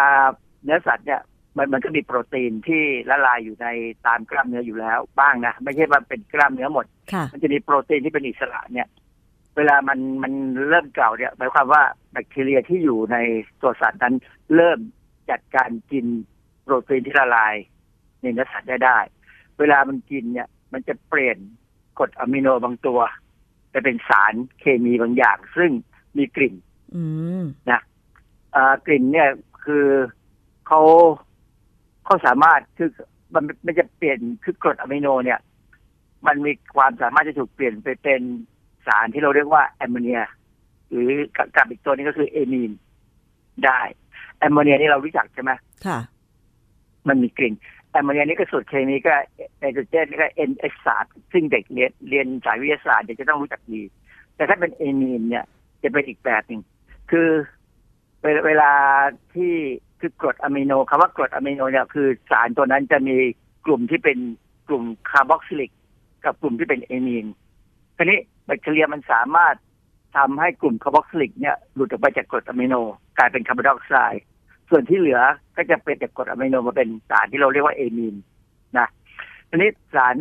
[0.63, 1.21] เนื้อสัตว์เนี่ย
[1.59, 3.67] มันมันก็มีโปรตีนที่ละลายอยู่ใน
[4.07, 8.87] ตามกล้ามเนื้ออยู่แล้วบ้างนะไม่ใช่ว่าเป็นกล้ามเนื้อหมดค่ะมันจะมีโปรตีนที่เป็นอิสระเนี่ย
[9.55, 10.33] เวลามันมัน
[10.69, 13.17] เริ่มเก่าเนี่ยหมายความว่าแบคทีเรียที่อยู่ใน
[13.61, 14.15] ตัวสัตว์นั้น
[14.55, 14.79] เริ่ม
[15.29, 16.05] จัดการกิน
[16.63, 17.55] โปรตีนที่ละลาย
[18.21, 18.97] ในเนื้อสัตว์ได้ได้
[19.59, 21.37] เวลามันกินเนี่ย มันจะเปลี่ยน
[21.97, 22.99] กรดอะมิโนบางตัว
[23.71, 25.71] ไปเป็นสารเคมีบางอย่าง ซึ่ง
[26.17, 26.55] มีกลิ่น
[26.95, 27.03] อื
[27.41, 27.43] ม
[28.55, 29.29] อ่ากลิ่นเนี่ย
[29.63, 29.85] คือ
[30.67, 30.81] เขา
[32.09, 32.89] เขาสามารถคือ
[33.35, 35.39] มันมันจะเปลี่ยนคือกรดอะมิโนเนี่ย
[36.27, 38.21] มันมีความสามารถจะถูกเปลี่ยนไปเป็น
[38.87, 40.21] สารที่เราเรียกว่าแอมโมเนีย
[40.89, 42.71] หรือกับกับอีกตัวนี้ก็คือเอมีน
[43.65, 43.79] ได้
[44.39, 45.51] แอมโมเนียนี่เรารู้จักใช่ไหม
[45.85, 45.99] ค่ะ
[47.07, 47.53] มันมีกลิ่น
[47.91, 49.13] แอมโมเนียนี่ก็สูตรเคมีก็
[49.59, 53.81] ไนโตรเจนนี่ก็ NH สามซึ่งเด็กเรียนเรียนสายวิทยาศาสตร์เนี่ยจะต้องรู้จักดี
[54.35, 55.45] แต่ถ้าเป็นเอมีนเนี่ย
[55.83, 56.61] จะเป็นอีกแบบหนึ่ง
[57.11, 57.29] คือ
[58.21, 58.71] เวลาเวลา
[59.35, 59.55] ที่
[59.99, 63.15] คือกรดอะมิโนคำว่ากรดอะมิโนเนี่ยคือสารตัวนั้นจะมี
[63.65, 64.17] กลุ่มที่เป็น
[64.67, 65.71] กลุ่มคาร์บอกซิลิก
[66.25, 67.25] กับกลุ่มที่เป็นเอมีน
[67.97, 69.55] ทีนี้แบคทีเรียมันสามารถ
[70.17, 72.75] ทำให้กลุ่มคาร์บอกซิลิกเนี่ยหลุดออกไปจากกรดอะมิโน
[73.17, 74.23] กลายเป็นคาร์บอนไดออกไซด์
[74.69, 75.21] ส่วนที่เหลือ
[75.55, 78.15] ก็จะเป็นจากกรดอะมิโนมาเป็นสารที่เราเรียกว่าเอมีน
[78.77, 78.87] นะ
[79.49, 80.15] ทีนี้สาร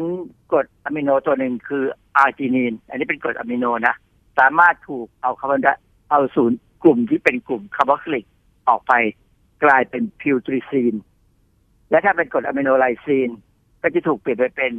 [0.51, 1.85] กรดอะมิโนตัวหนึ่งคือ
[2.17, 3.95] อาร์จินีน อันนี้เป็นกรดอะมิโนนะ
[4.39, 8.25] สามารถถูกเอาคาร์บอนไดออกไซด์กลุ่มที่เป็นกลุ่มคาร์บอกซิลิก
[8.69, 8.93] ออกไป
[9.65, 10.95] กลายเป็น putrescine
[11.91, 13.31] และถ้าเป็นกรดอะมิโนไลซีน
[13.83, 14.73] ก็จะถูกเปลี่ยนไปเป็น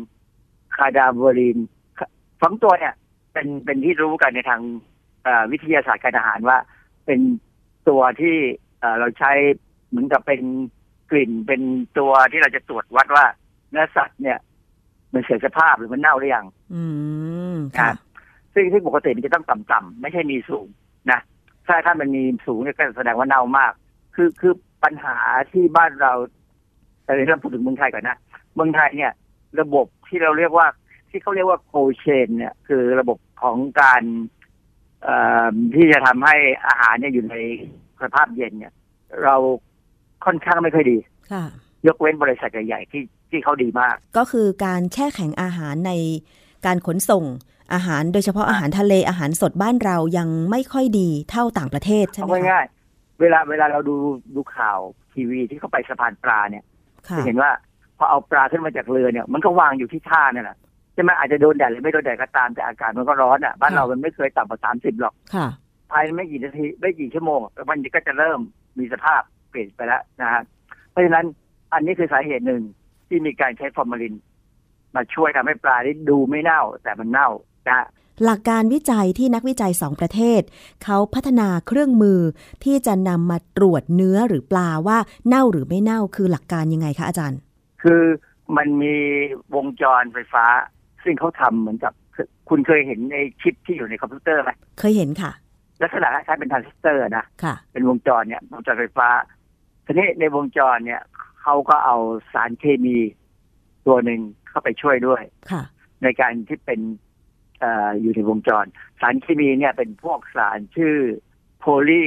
[0.76, 1.58] cadaverine
[2.42, 2.94] สองตัวเนี่ย
[3.34, 4.62] เป็นเป็นที่รู้กันในทาง
[5.24, 6.58] เอ่อวิทยาศาสตร์การอาหารว่า
[7.06, 7.20] เป็น
[7.90, 8.38] ตัวที่
[8.80, 9.32] เอ่อเราใช้
[9.90, 10.42] เหมือนกับเป็น
[11.12, 11.62] กลิ่นเป็น
[12.00, 13.26] ตัวที่เราจะตรวจวัดว่า
[13.70, 14.40] เนื้อสัตว์เนี่ย
[15.14, 16.84] มันเสียสภาพหรือมันเน่าหรือยังอื
[17.56, 17.96] มครัค่ะบ
[18.54, 20.68] ซึ่งซึ่งปกติมันจะต้องต่ำๆไม่ใช่มีสูง
[21.12, 21.20] นะ
[21.68, 23.72] ถ้าถ้ามันมีสูงเนี่ยก็แสดงว่าเน่ามาก
[24.16, 24.54] คือคือ
[24.84, 25.16] ปัญหา
[25.52, 26.14] ที่บ้านเรา
[27.04, 28.18] แต่เรื่องพูดถึงเมืองไทยก่อนนะ
[28.56, 29.12] เมืองไทยเนี่ย
[29.60, 30.68] ระบบที่เราเรียกว่า
[31.10, 34.04] ที่เขาเรียกว่าโคเชน เนี่ย คือระบบของการ
[35.04, 35.16] เอ่
[35.52, 36.36] อที่จะทำให้
[36.68, 37.36] อาหารเนี่ยอยู่ใน
[38.02, 38.74] สภาพเย็นเนี่ย
[39.24, 39.36] เรา
[40.26, 40.98] ค่อนข้างไม่ค่อยดี
[41.32, 41.46] ค่ะ
[41.88, 45.92] ยกเว้นบริษัทใหญ่ๆที่ที่เขาดีมาก ก็คือการแช่แข็งอาหารใน
[46.66, 47.26] การขนส่ง
[47.74, 52.79] อาหารโดยเฉพาะอาหารทะเลอาหารสดบ้านเรายังไม่ค่อยดีเท่าต่างประเทศใช่ไหมเอาคะง่ายๆ
[53.22, 53.96] เวลาเวลาเราดู
[54.36, 54.80] ดูข่าว
[55.14, 56.64] ทีวีที่เขาไปสะพานปลาเนี่ย
[57.08, 57.52] ค่ะจะเห็นว่า
[57.98, 60.58] พอเอาปลาขึ้นมาจากเรือเนี่ย มันก็วางอยู่ที่ท่าเนี่ยแหละ
[60.94, 65.48] ใช่ไหมอาจจะโดนแดดหรือไม่โดนแดดก็ตามแต่อากาศมันก็ร้อนอะบ้านเรามันไม่เคยต่ำกว่าสามสิบหรอกค่ะ
[65.92, 67.40] ภายในไม่กี่นาทีไม่กี่ชั่วโมง
[67.70, 68.40] มันก็จะเริ่ม
[68.80, 70.42] มีสภาพเปลี่ยนไปแล้วนะฮะ
[70.92, 71.26] เพราะฉะนั้น
[71.74, 72.64] อันนี้คือสาเหตุหนึ่ง
[73.08, 74.16] ที่มีการใช้ฟอร์มาลิน
[74.96, 77.30] มาช่วยทำให้ปลาที่ดูไม่เน่า แต่มันเน่า
[77.68, 77.86] นะฮะ
[78.26, 80.42] หลักการวิจัยที่นักวิจัยสองประเทศ
[80.84, 82.20] เขาพัฒนาเครื่องมือ
[82.64, 84.98] ที่จะนำมาตรวจเนื้อหรือปลาว่า
[85.28, 87.40] เน่าหรือไม่เน่าคือหลักการยังไงคะอาจารย์
[87.84, 88.04] คือ
[88.58, 88.96] มันมี
[89.56, 90.46] วงจรไฟฟ้า
[91.04, 91.94] ซึ่งเขาทำเหมือนกับ
[92.50, 95.32] คุณเคยเห็นไอ้ชิปที่อยู่ในคอมพิวเตอร์ไหมเคยเห็นค่ะ
[95.84, 99.08] ลักษณะคล้ายๆเป็นทรานซิสเตอร์นะค่ะ เป็นวงจรเนี่ยวงจรไฟฟ้า
[99.86, 101.02] ทีนี้ในวงจรเนี่ย
[101.42, 101.98] เขาก็เอา
[102.34, 102.98] สารเคมี
[103.88, 105.64] ตัวหนึ่งเข้าไปช่วยด้วย ค่ะ
[106.04, 108.66] ในการที่เป็นเอออยู่ในวงจร
[109.02, 110.96] สารเคมีเนี่ยเป็นพวกสารชื่อ
[111.60, 112.04] โพลี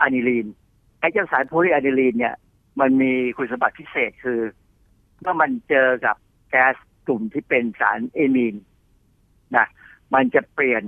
[0.00, 0.46] อะนิลีน
[0.98, 2.34] ไอ้เจ้าสารโพลีอะนิลีนเนี่ย
[2.80, 4.40] มันมีคุณสมบัติพิเศษคือ
[5.20, 6.16] เมื่อมันเจอกับ
[6.50, 6.74] แก๊ส
[7.06, 8.54] กลุ่มที่เป็นสารเอมีน
[9.56, 9.66] นะ
[10.14, 10.82] มันจะเปลี่ยน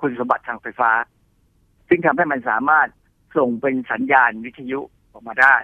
[0.00, 0.90] คุณสมบัติทางไฟฟ้า
[1.88, 2.88] ซึ่งทำให้มันสามารถ
[3.36, 4.80] ส่งเป็นสัญญาณวิทยุ
[5.12, 5.54] ออกมาได้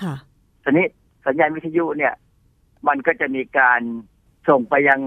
[0.00, 0.14] ค่ะ
[0.64, 0.86] ทีนี้
[1.26, 2.14] สัญญาณวิทยุเนี่ย
[2.88, 3.80] มันก็จะมีการ
[4.48, 5.00] ส่งไปยัง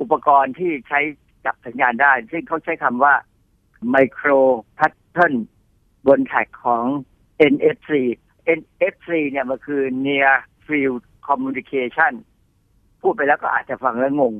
[0.00, 1.00] อุปกรณ์ที่ใช้
[1.46, 3.14] จับสัญญาณได้ ซึ่งเขาใช้คำว่า
[3.94, 4.40] micro
[4.78, 5.34] pattern
[6.06, 6.84] บนแท็กของ
[7.52, 7.90] NFC
[8.58, 10.32] NFC เนี่ยมันคือ near
[10.66, 12.12] field communication
[13.02, 14.34] พูดไปแล้วก็อาจจะฟังแล้วงง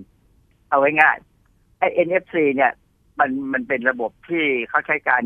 [0.70, 1.16] เอาไว้ง่าย
[1.78, 2.72] ไอ้ NFC เนี่ย
[3.18, 5.22] มันมันเป็นระบบที่เขาใช้การ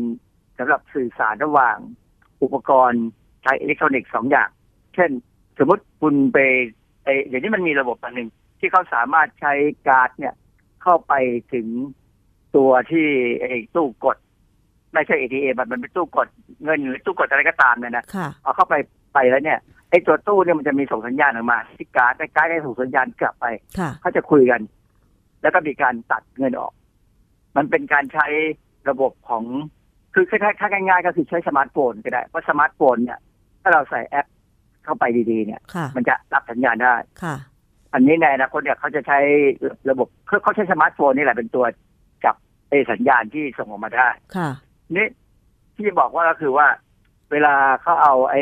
[0.57, 1.77] สำหรับสื่อสารระหว่าง
[2.43, 3.05] อุปกรณ์
[3.43, 4.49] ใช้อิเล็กทรอนิกส์สองอย่าง
[4.95, 5.11] เช่น
[5.57, 6.37] สมมติคุณไป
[7.03, 9.53] ไอ้เดี๋ยวนี้มันมีระบบอันหนึ่งที่เขาสามารถใช้
[9.87, 10.33] การ์ดเนี่ย
[10.83, 11.13] เข้าไป
[11.53, 11.67] ถึง
[12.55, 13.07] ตัวที่
[13.41, 14.17] ไอ้ตู้กด
[14.93, 16.27] ไม่ใช่ ATM มันมันเป็นตู้กด
[16.63, 18.75] เงินหรือตู้กดอะไรก็ตามเนี่ยนะค่ะเอาเข้าไป
[19.13, 19.59] ไปแล้วเนี่ย
[19.89, 23.45] ไอ้ตัวตู้เนี่ยมันจะมีส่งสัญญาณออกมาที่การ์ดไอ้การ์ดได้ส่งสัญญาณกลับไป
[23.79, 24.61] ค่ะเขาจะคุยกัน
[25.41, 26.73] แล้วก็มีการตัดเงินออก
[27.57, 28.27] มันเป็นการใช้
[28.89, 29.43] ระบบของ
[30.13, 33.19] คือคล้ายๆถ้าง่ายๆก็คือใช้สมาร์ทโฟนก็ได้เพราะสมาร์ทโฟนเนี่ย
[33.61, 34.27] ถ้าเราใส่แอป
[34.83, 37.35] เข้าไปดีๆ เนี่ยค่ะมันจะรับสัญญาณได้ค่ะ
[37.93, 39.19] อันนี้ในอนาคตเนี่ยเขาจะใช้
[39.89, 41.65] ระบบเขาเขาใช้สมาร์ทโฟนนี่แหละเป็นตัว
[42.25, 42.35] จับ
[42.69, 44.49] ไอสัญญาณที่ส่งออกมาได้ ค่ะ
[44.95, 45.07] นี่
[45.75, 46.67] ที่จะบอกว่าก็คือว่า
[47.31, 48.35] เวลาเขาเอาไอ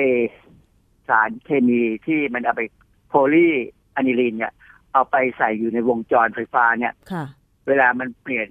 [1.10, 2.62] สารเคมีที่มันเอาไป
[3.08, 4.54] polyaniline เนี่ย
[4.94, 7.26] เอาไปใส่อยู่ในวงจรไฟฟ้าเนี่ย ค่ะ
[7.68, 8.48] เวลามันเปลี่ยน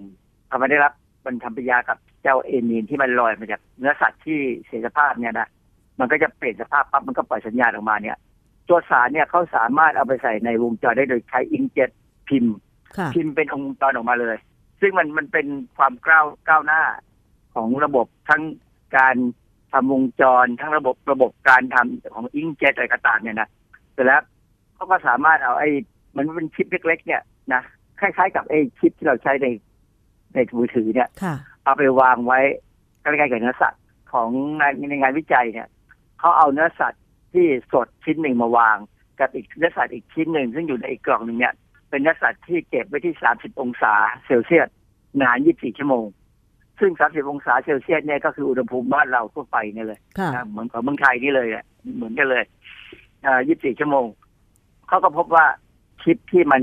[0.51, 0.93] พอมันได้รับ
[1.27, 5.49] มันทำปฏิกิริยากับเจ้าเอมีนที่มันลอยมาจากเนื้อสัตว์ที่เสียสภาพเนี่ยนะ
[6.01, 8.17] มันก็จะเปลี่ยนสภาพปั๊บมันก็ปล่อยสัญญาณออกมาเนี่ย
[8.69, 11.91] ตัวสารเนี่ยเขาสามารถเอาไปใส่ในวงจรได้โดยใช้อิงเจ็ต
[12.29, 12.57] พิมพ์
[12.97, 14.37] ค่ะพิมพ์เป็นองค์กรออกมาเลย
[14.81, 15.47] ซึ่งมันมันเป็น
[15.77, 16.83] ความก้าวก้าวหน้า
[17.55, 18.43] ของระบบทั้ง
[18.97, 19.17] การ
[19.73, 23.49] ทำวงจรทั้งระบบระบบการทำของอิงเจ็ตอะไรก็ตามเนี่ยนะ
[23.93, 24.23] เสร็จแล้ว
[24.75, 25.71] เขาก็สามารถเอาไอ้
[26.17, 27.63] มันเป็นชิปเล็ก ๆ เนี่ยนะ
[28.01, 29.47] คล้ายๆ กับไอ้ชิปที่เราใช้ใน
[30.35, 32.41] ในมือถือเนี่ยค่ะเอาไปวางไว้
[33.03, 34.29] ใกล้ๆกับเนื้อสัตว์ของ
[34.61, 35.69] งานในงานวิจัยเนี่ย
[36.19, 37.03] เขาเอาเนื้อสัตว์
[37.37, 38.77] ที่สดชิ้นหนึ่งมาวาง
[39.19, 41.55] กับอีกเนื้อสัตว์อีกชิ้นหนึ่งซึ่งอยู่ในอีกกล่องหนึ่งเนี่ย
[41.91, 43.95] เป็นเนื้อสัตว์ที่เก็บไว้ที่ 30 องศา
[44.27, 44.69] เซลเซียส
[45.23, 46.07] นาน 24 ชั่วโมง
[46.81, 51.65] ซึ่ง 30 องศาเซลเซียสเนี่ยก็คืออุณหภูมิบ้านเราทั่วไปเนี่ยเลยค่ะนะเหมือนกับเมืองไทยนี่เลยอะ
[51.97, 52.45] เหมือนกันเลย
[53.27, 54.07] อ่า24 ชั่วโมง
[54.89, 55.47] เขาก็พบว่า
[56.03, 56.63] ชิปที่มัน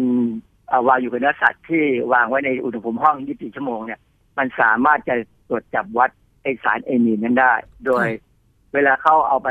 [0.67, 3.99] เอ่อวางอยู่กับเนื้อสัตว์ที่วางไว้ในอุณหภูมิห้อง 24 ชั่วโมงเนี่ย
[4.37, 5.15] มันสามารถจะ
[5.49, 6.09] ตรวจจับวัด
[6.43, 7.53] ไอสารเอมีนนั้นได้
[7.85, 8.07] โดย
[8.73, 9.49] เวลาเขาเอาไป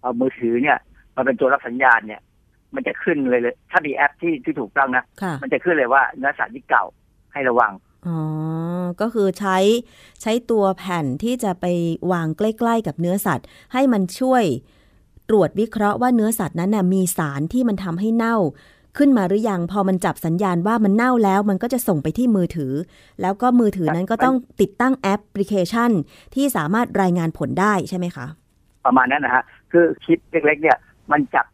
[0.00, 0.78] เอามือถือเนี่ย
[1.16, 2.20] มาเป็นตัวรับสัญญาณเนี่ย
[2.74, 6.84] มันจะขึ้นเลยเลย ถ้ามีแอปที่ที่ถูกต้องนะค่ะมันจะขึ้นเลยว่าเนื้อสัตว์ที่เก่า
[7.32, 7.72] ให้ระวัง
[8.06, 8.20] อ๋อ
[9.00, 9.58] ก็คือใช้
[10.22, 11.66] ใช้ตัวแผ่นที่จะไป
[12.12, 14.44] วางใกล้ ๆ กับเนื้อสัตว์ ให้มันช่วย
[15.28, 18.36] ตรวจวิเคราะห์ว่าเนื้อสัตว์นั้นน่ะมีสารที่มันทำให้เน่า
[18.98, 22.72] ขึ้นมาหรือยังพอมันจับสัญญาณว่ามันเน่าแล้ว มันก็จะส่งไปที่มือถือ
[23.20, 25.90] แล้วก็มือถือนั้นก็ต้องติดตั้งแอปพลิเคชัน
[26.34, 28.26] ที่สามารถรายงานผลได้ใช่ไหมคะ
[28.86, 29.42] ประมาณนั้นนะฮะ
[29.72, 30.78] คือชิปเล็กๆ เนี่ย
[31.12, 31.46] มันจับ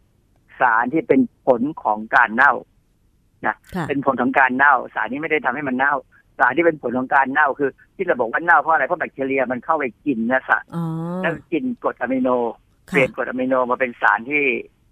[0.61, 2.53] สารที่เป็นผลของการเน่า
[3.47, 5.95] นะค่ะเป็นผลของการเน่า สารนี้ไม่ได้ทำให้มันเน่า
[6.39, 10.85] สารที่เป็นผลของการเน่าคือ ที่เราบอกว่าเน่าเพราะอะไรเพราะแบคทีเรียมันเข้าไปกินเนื้อสัตว์อ๋อ
[11.23, 12.29] แล้วกินกรดอะมิโน
[12.87, 14.43] เปค่ะลี่ยนกรดอะมิโนมาเป็นสารที่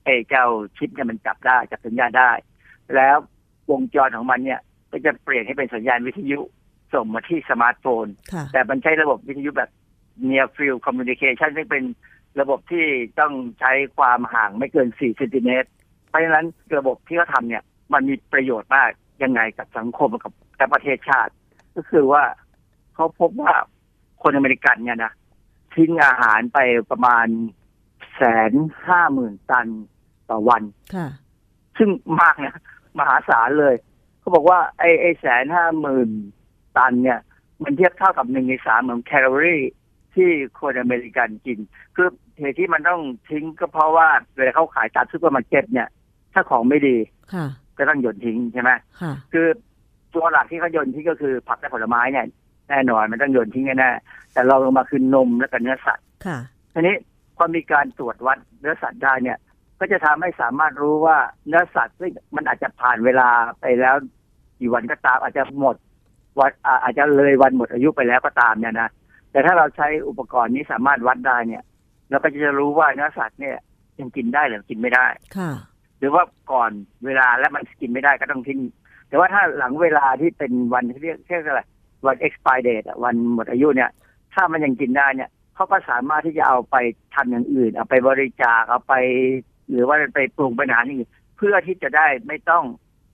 [0.05, 0.47] ไอ้เจ้า
[0.77, 2.31] ชิปเนี่ยมันจับได้จับสัญญาณได้
[2.95, 3.17] แล้ว
[3.71, 4.61] วงจรของมันเนี่ย
[4.91, 6.41] ก็จะเปลี่ยนให้เป็นสัญญาณวิทยุ
[6.95, 9.71] ส่งมาที่สมาร์ทโฟนค่ะแต่มันใช้ระบบวิทยุแบบ
[10.29, 11.85] near field communication ซึ่งเป็น
[12.41, 12.87] ระบบที่
[13.21, 15.69] ต้องใช้ความห่างไม่เกิน 4 เซนติเมตร
[16.09, 16.47] เพราะฉะนั้น
[16.79, 17.63] ระบบที่เขาทำเนี่ย
[17.93, 18.91] มันมีประโยชน์มาก
[19.23, 21.33] ยังไงกับสังคมกับกับประเทศชาติ
[21.77, 22.25] ก็คือว่า
[22.95, 23.55] เขาพบว่า
[24.23, 25.13] คนอเมริกันเนี่ยนะ
[25.75, 26.59] ทิ้งอาหารไป
[26.91, 27.27] ประมาณ
[28.17, 28.53] แสน
[28.89, 29.67] ห้าหมื่นตัน
[30.31, 30.63] ต่อวัน
[30.95, 31.09] ค่ะ
[31.79, 31.89] ซึ่ง
[32.21, 32.57] มากนะ
[32.99, 33.75] มหาศาลเลย
[34.19, 36.09] เขาบอกว่าไอ้ไอ้แสนห้าหมื่น
[36.77, 37.21] ตันเนี่ย
[37.63, 39.63] มันเทียบเท่ากับหนึ่งในสามของแคลอรี่
[40.17, 41.59] ที่คนอเมริกันกิน
[41.97, 42.09] คือ
[42.39, 45.89] เหตุที่มันต้องทิ้งก็เพราะว่าเวลาเขาขายตามซุปเปอร์มาร์เก็ตเนี่ย
[46.35, 46.97] ถ้าของไม่ดี
[47.35, 47.47] ค่ะ
[47.79, 49.47] ก็ต้องโยนทิ้งใช่ไหมค่ะคือ
[50.15, 52.27] ตัวหลักที่เขาโยนทิ้งก็คือผักและผลไม้เนี่ย
[52.69, 56.39] แน่นอนมันต้องโยนทิ้งแน่ๆแต่เราลงมาคือนมและก็เนื้อสัตว์ค่ะ
[56.73, 56.97] ทีนี้
[57.37, 59.39] พอมีการตรวจวัดเนื้อสัตว์ได้เนี่ย
[59.81, 63.29] ก็จะทำให้สามารถรู้ว่าเนื้อสัตว์ซึ่งมันอาจจะผ่านเวลา
[63.61, 63.97] ไปแล้ว
[64.59, 65.77] กี่วันก็ตามอาจจะหมด
[66.39, 68.89] วันอ่าอาจจะเลยวันหมดอายุไปแล้วก็ตามเนี่ยนะ
[69.33, 71.63] แต่ถ้าเราใช้อุปกรณ์นี้สามารถวัดได้เนี่ย
[72.11, 73.57] เราก็จะรู้ว่าเนื้อสัตว์เนี่ย
[74.01, 75.07] ยังกินได้หรือกินไม่ได้
[75.37, 75.51] ค่ะ
[75.99, 76.23] หรือว่า
[76.53, 76.71] ก่อน
[77.05, 78.61] เวลาแล้วมันกินไม่ได้ก็ต้องทิ้ง
[79.09, 81.63] แต่ว่าถ้าหลังเวลาที่เป็นวันที่เรียกเรียกอะไร
[82.07, 83.91] วัน expire date อะวันหมดอายุเนี่ย
[84.35, 86.77] ถ้ามันยังกินได้เนี่ยเขาก็สามารถที่จะเอาไป
[87.15, 88.95] ทำอย่างอื่น เอาไปบริจาคเอาไป
[89.71, 92.65] หรือว่าไปปรุงเป็นอาหารอย่างอื่นเพื่อที่จะได้ไม่ต้อง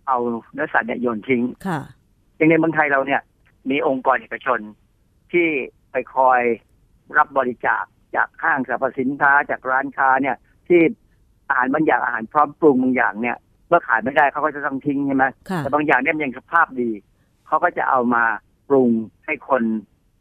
[0.09, 0.19] เอา
[0.53, 1.81] เนื้อสัตว์เนี่ยโยนทิ้ง ค่ะ
[2.37, 3.21] อย่างในเมืองไทยเราเนี่ย
[3.71, 4.61] มีองค์กรเอกชน
[5.33, 5.49] ที่
[5.93, 6.41] ไปคอย
[7.17, 7.85] รับบริจาค
[8.17, 10.37] จากห้างสรรพสินค้าจากร้านค้าเนี่ย
[10.69, 10.81] ที่
[11.49, 13.37] อาหารบางอย่างอาหารพร้อมปรุงบางอย่างเนี่ย
[13.69, 16.91] เมื่อขายไม่ได้เขาก็จะต้องทิ้งใช่ไหมค่ะแต่บางอย่างเนี่ยมันยังสภาพดี
[17.47, 18.25] เขาก็จะเอามา
[18.69, 18.91] ปรุง
[19.25, 19.63] ให้คน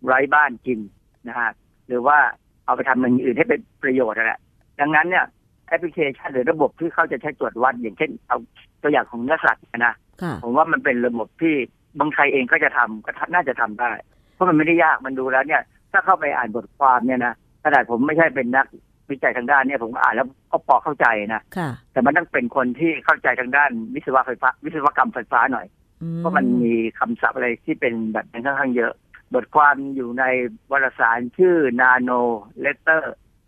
[0.05, 0.80] ไร้บ้านกิน
[1.28, 1.51] นะฮะ
[1.88, 2.18] หรือว่า
[2.65, 4.39] เอาไปทำอย่างอื่นให้เป็นประโยชน์นั่นแหละ
[4.80, 5.26] ดังนั้นเนี่ย
[5.68, 8.38] แอปพลิเคชันหรือระบบที่เขาจะใช้ตรวจวัด อย่างเช่น เอา
[8.82, 11.55] ตัวอย่างของเนื้อสัตว์นะค่ะผมว่ามันเป็นระบบที่
[11.99, 13.91] บางใครเองก็จะทำก็น่าจะทำได้
[14.38, 15.62] เพราะมันไม่ได้ยากมันดูแล้วเนี่ย
[15.92, 17.34] ถ้าเข้าไปอ่านบทความเนี่ยนะ
[17.64, 18.66] ขนาดผมไม่ใช่เป็นนัก
[19.10, 25.68] วิจัยทางด้านเนี่ยผมก็อ่านแล้วก็พอเข้าใจนะค่ะ แต่มันต้องเป็นคนที่เข้าใจทางด้านวิศวะไฟฟ้า วิศวกรรมไฟฟ้าหน่อย
[26.02, 28.94] อืเพราะมันมีคำศัพท์อะไรที่เป็นแบบนั้นค่อนข้างเยอะ
[29.36, 30.24] บทความอยู่ใน
[30.72, 32.22] วารสารชื่อ Nano
[32.66, 33.02] Letter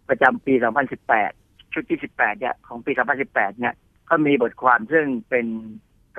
[0.09, 0.53] ประจำปี
[1.13, 2.91] 2018 ชุดที่ 18 เนี่ย ของปี
[3.25, 3.73] 2018 เนี่ย
[4.09, 5.47] ก็มีบทความซึ่งเป็น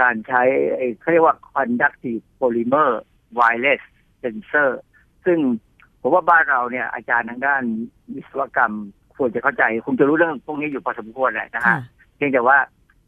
[0.01, 0.43] การใช้
[0.77, 2.91] ไอ้เขาเรียกว่า conductive polymer
[3.39, 3.83] wireless
[4.23, 4.71] sensor
[5.25, 5.39] ซึ่ง
[6.01, 7.63] ผมว่าบ้านเราเนี่ยอาจารย์ทางด้าน
[8.15, 8.75] วิศวกรรม
[9.17, 11.81] ควรจะเข้าใจคงจะรู้เรื่องพวกนี้อยู่พอสมควรแหละนะค่ะฮะ
[12.17, 12.59] เพียงแต่ว่า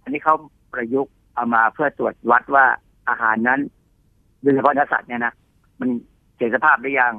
[0.03, 0.35] อันนี้เขา
[0.73, 2.67] ประยุกต์เอามาเพื่อตรวจวัดว่า
[3.09, 3.61] อาหารนั้น
[4.43, 5.35] โดยเฉพาะเนื้อสัตว์เนี่ยนะ
[5.81, 5.89] มัน
[6.37, 7.15] เสียสภาพหรือยัง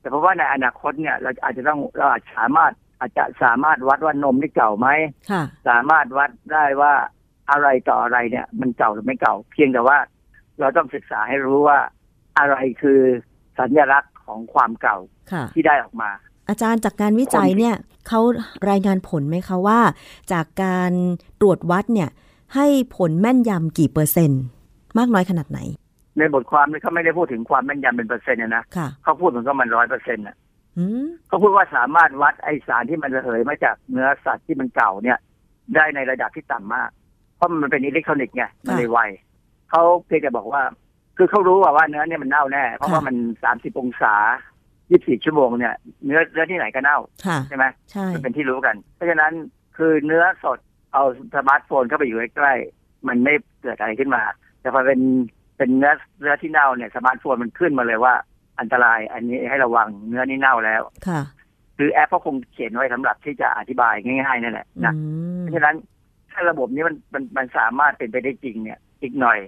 [0.00, 4.88] แต่เพราะว่าในอนาคตเนี่ย เราอาจจะต้องเราอาจสามารถอาจจะสามารถวัดว่านมที่เก่าไหม
[5.30, 6.92] ค่ะสามารถวัดได้ว่า
[7.50, 9.98] อะไรต่ออะไรเนี่ย มันเก่าหรือไม่เก่า เพียงแต่ว่า
[10.60, 11.78] เราต้องศึกษาให้รู้ว่า
[12.38, 13.00] อะไรคือ
[13.58, 14.98] สัญลักษณ์ของความเก่า
[15.32, 16.10] ค่ะที่ได้ออกมา
[16.48, 17.76] อาจารย์จากการวิจัยเนี่ย
[18.08, 18.20] เขา
[18.70, 19.80] รายงานผลไหมคะว่า
[20.32, 20.92] จากการ
[21.40, 22.10] ตรวจวัดเนี่ย
[22.54, 24.42] ให้ผลแม่นยำกี่เปอร์เซ็นต์
[24.98, 25.58] มากน้อยขนาดไหน
[26.18, 30.36] ในบทความนี้เขาไม่ได้พูดถึงความแม่นยำเป็นเปอร์เซ็นต์นะค่ะเขาพูดเหมือนกับมันร้อยเปอร์เซ็นต์ะ
[30.78, 35.18] อืมเขาพูดว่าสามารถวัดไอสารที่มันระเหยมาจากเนื้อสัตว์ที่มันเก่าเนี่ย
[35.74, 36.90] ได้ในระดับที่ต่ำมาก
[37.36, 39.00] เพราะมันเป็นอิเล็กทรอนิกส์ไงมันเลยไว
[39.70, 40.62] เขาเพียงแต่บอกว่า
[41.16, 44.14] คือเขารู้ว่าว่าเนื้อเนี่ยมันเน่าแน่ เพราะว่ามันสามสิบองศา
[44.90, 49.32] ยี่สิบสี่ชั่วโมงเนี่ยเนื้อเนื้อที่ไหนก็เน่าค่ะใช่ไหมใช่มันเป็นที่รู้กัน เพราะฉะนั้น
[49.76, 50.58] คือเนื้อสด
[50.92, 51.04] เอา
[51.34, 53.32] สมาร์ทโฟนเข้าไปอยู่ใกล้ๆมันไม่
[53.62, 54.22] เกิดอะไรขึ้นมา
[54.60, 55.00] แต่พอเป็น
[55.56, 58.14] เป็นเนื้อเนื้อที่เน่าเนี่ยสมาร์ทโฟนมันขึ้นมาเลยว่า
[58.60, 61.20] อันตรายอันนี้ให้ระวังเนื้อนี่เน่าแล้วค่ะ
[61.78, 65.76] คือแอปก็คงเขียนไว้สำหรับที่จะอธิบายง่ายๆนั่นแหละอืมนะเพราะฉะนั้น
[66.30, 69.38] ถ้าระบบนี้มันมันมันสามารถเป็นไปได้จริงเนี่ย อีกหน่อย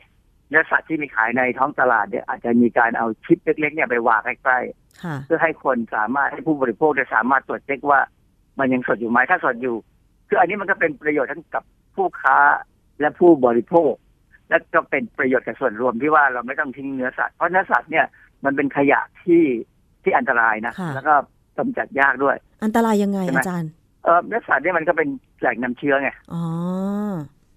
[0.48, 8.00] เนื้อสัตว์ที่มีขายในท้องตลาดเนี่ยอาจจะมีการเอาชิปเล็กๆเนี่ยไปวางใกล้ๆค่ะเพื่อให้คนสามารถให้ผู้บริโภคได้สามารถตรวจเช็คว่า
[8.58, 9.76] มันยังสดอยู่ไหมถ้าสดอยู่
[10.28, 11.64] คืออันนี้มันก็เป็นประโยชน์ทั้งกับ
[11.96, 12.36] ผู้ค้า
[13.00, 13.92] และผู้บริโภค
[14.48, 18.06] และก็เป็นประโยชน์กับส่วนรวมที่ว่าเราไม่ต้องทิ้งเนื้อสัตว์เพราะเนื้อสัตว์เนี่ย
[18.44, 19.42] มันเป็นขยะที่
[20.02, 21.14] ที่อันตรายนะค่ะแล้วก็
[21.58, 23.70] กำจัดยากด้วย อันตรายยังไงใช่ไหมอาจารย์
[24.04, 25.08] เออเนื้อสัตว์เนี่ยมันก็เป็น
[25.40, 26.42] แหล่งนำเชื้อไงอ๋อ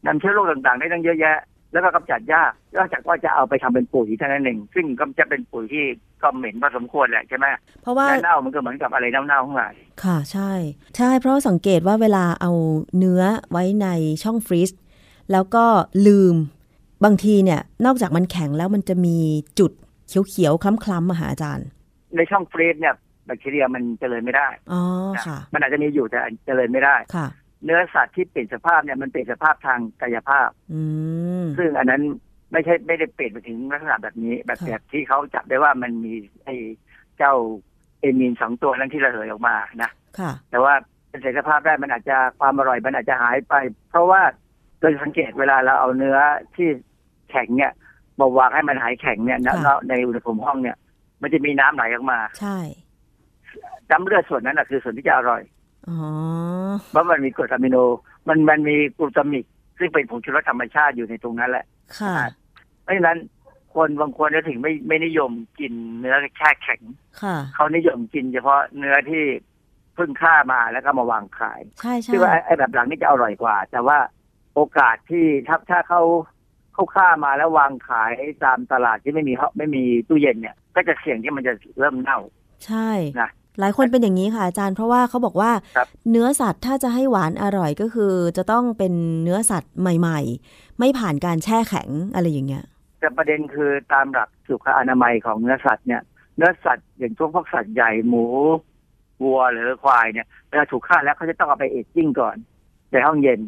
[0.08, 1.38] นำเชื้อโรคต่างๆ ได้ตั้งเยอะแยะ
[1.72, 5.86] แล้วก็กำจัดยากนอกจากว่าจะเอาไปทำเป็นปุ๋ยเท่านั้นเองซึ่งก็จะเป็นปุ๋ยที่
[6.22, 7.46] ก็เหม็นพอสมควรแหละใช่ไหม
[7.82, 10.52] เพราะว่าและเน่ามันก็เหมือนกับอะไรเน่าๆทั้งหลายค่ะใช่
[10.98, 12.52] ใช่เพราะสังเกตว่าเวลาเอา
[12.98, 13.88] เนื้อไว้ใน
[14.24, 14.70] ช่องฟรีซ
[15.32, 15.66] แล้วก็
[16.08, 16.36] ลืม
[17.04, 19.18] บางทีเนี่ยนอกจากมันแข็งแล้วมันจะมี
[19.60, 19.72] จุด
[20.30, 21.68] เขียวๆคล้ำๆมาหาอาจารย์
[22.16, 22.96] ในช่องฟรีซเนี่ย
[23.26, 24.82] แบคทีเรียมันเจริญไม่ได้ อ๋อ
[25.16, 27.28] นะค่ะ มันอาจจะมีอยู่แต่เจริญไม่ได้ ค่ะ
[27.64, 30.82] เนื้อสัตว์ที่เปลี่ยนสภาพเนี่ยมันเปลี่ยนสภาพทางกายภาพอื
[31.44, 32.02] มซึ่งอันนั้น
[32.52, 36.14] ไม่ใช่ไม่ได้เปลี่ยนไปถึงลักษณะแบบนี้ แบบค่ะแบบที่เขาจับได้ว่ามันมี
[36.46, 36.56] ไอ้
[37.18, 37.34] เจ้า
[38.02, 40.74] เอมีนสองตัวนั้นที่ระเหยออกมานะค่ะแต่ว่า
[41.10, 43.54] เป็นเสียสภาพได้มันอาจจะความอร่อยมันอาจจะหายไป
[43.90, 44.22] เพราะว่า
[44.80, 46.18] โดยสังเกตเวลาเราเอาเนื้อ
[46.56, 46.68] ที่
[47.30, 47.74] แข็งเนี่ย
[48.20, 50.78] มาวางให้มันหายแข็งเนี่ยนะค่ะในอุณหภูมิห้องเนี่ย
[51.22, 52.58] มันจะมีน้ำไหลออกมา ใช่
[53.92, 55.67] น้ำเลือดส่วนนั้นแหะคือส่วนที่จะอร่อยอ๋อ
[56.92, 57.78] เพราะมันมีกรดอะมิโน
[58.28, 59.46] มันมันมีกลูตามิก
[59.78, 61.66] ซึ่งเป็นผงชูรสธรรมชาติอยู่ในตรงนั้นแหละ
[62.00, 62.16] ค่ะ
[62.84, 63.18] เพราะฉะนั้น
[63.76, 66.82] คนบางคนจะถึงไม่ไม่นิยมกินเนื้อแช่แข็ง
[67.22, 69.24] ค่ะ เขานิยมกินเฉพาะเนื้อที่
[69.96, 73.98] เพิ่งฆ่ามาแล้วก็มาวางขาย ใช่ใช่ซึ่งว่าไอ้ไอ้แบบหลังนี่จะอร่อยกว่า แต่ว่า
[74.56, 76.02] โอกาสที่ถ้าถ้าเขา
[76.74, 78.12] เขาฆ่ามาแล้ววางขาย
[78.46, 82.20] ตามตลาดที่ไม่มีเขาไม่มีตู้เย็นเนี่ย ก็จะเสี่ยงที่มันจะเริ่มเน่า
[82.66, 82.90] ใช่
[83.22, 83.30] นะ
[83.60, 88.94] หลายคนเป็นอย่างนี้ค่ะอาจารย์เพราะว่าเขาบอกว่าครับเนื้อสัตว์ถ้าจะให้หวานอร่อยก็คือ จะต้องเป็น
[89.24, 92.66] เนื้อสัตว์ใหม่ ๆ ไม่ผ่านการแช่แข็งอะไรอย่างเงี้ย
[93.00, 96.02] แต่ประเด็นคือตามหลักสุขอนามัยของเนื้อสัตว์เนี่ย
[96.38, 98.26] เนื้อสัตว์อย่างพวกพวกสัตว์ใหญ่หมู
[99.24, 102.36] วัวหรือควายเนี่ยเวลาถูกฆ่าแล้วเขาจะต้องเอาไปเอจจิ้งก่อน
[102.92, 103.40] ในห้องเย็น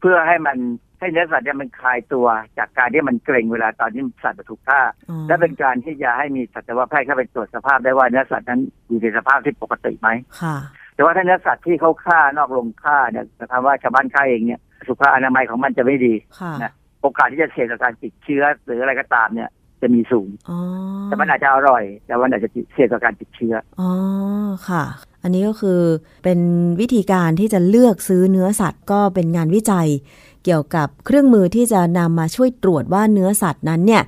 [0.00, 0.58] เพื่อให้มัน
[1.00, 2.26] ให้เนื้อสัตว์เนี่ยมันคลายตัว
[2.58, 4.80] จากการที่มันเกร็งเวลาตอนที่สัตว์ถูกฆ่า
[5.10, 10.08] อ๋อและเป็นการที่จะให้มีสัตวแพทย์เข้าไปตรวจสภาพได้ว่าเนื้อสัตว์นั้นอยู่ในสภาพที่ปกติไหม
[10.40, 10.56] ค่ะ
[10.94, 16.72] แต่ว่าถ้าเนื้อสัตว์ที่เขาฆ่านอกโรงฆ่าเนี่ยนะครับว่าชาวบ้านฆ่าเองเนี่ยสุขอนามัยของมันจะไม่ดีค่ะนะ
[17.02, 19.50] โอกาสที่จะเสี่ยงต่อการติดเชื้อหรืออะไรก็ตามเนี่ย
[19.82, 20.58] จะมีสูงอ๋อ
[21.04, 23.90] แต่มันอาจจะอร่อย แต่มันอาจจะเสี่ยงต่อการติดเชื้ออ๋อ
[24.68, 24.84] ค่ะ
[25.22, 25.80] อันนี้ก็คือ
[26.24, 26.40] เป็น
[26.80, 29.88] วิธีการที่จะเลือกซื้อเนื้อสัตว์ก็เป็นงานวิจัย
[30.44, 34.02] เกี่ยวกับเครื่องมือที่จะนำมาช่วยตรวจว่าเนื้อสัตว์นั้นเนี่ย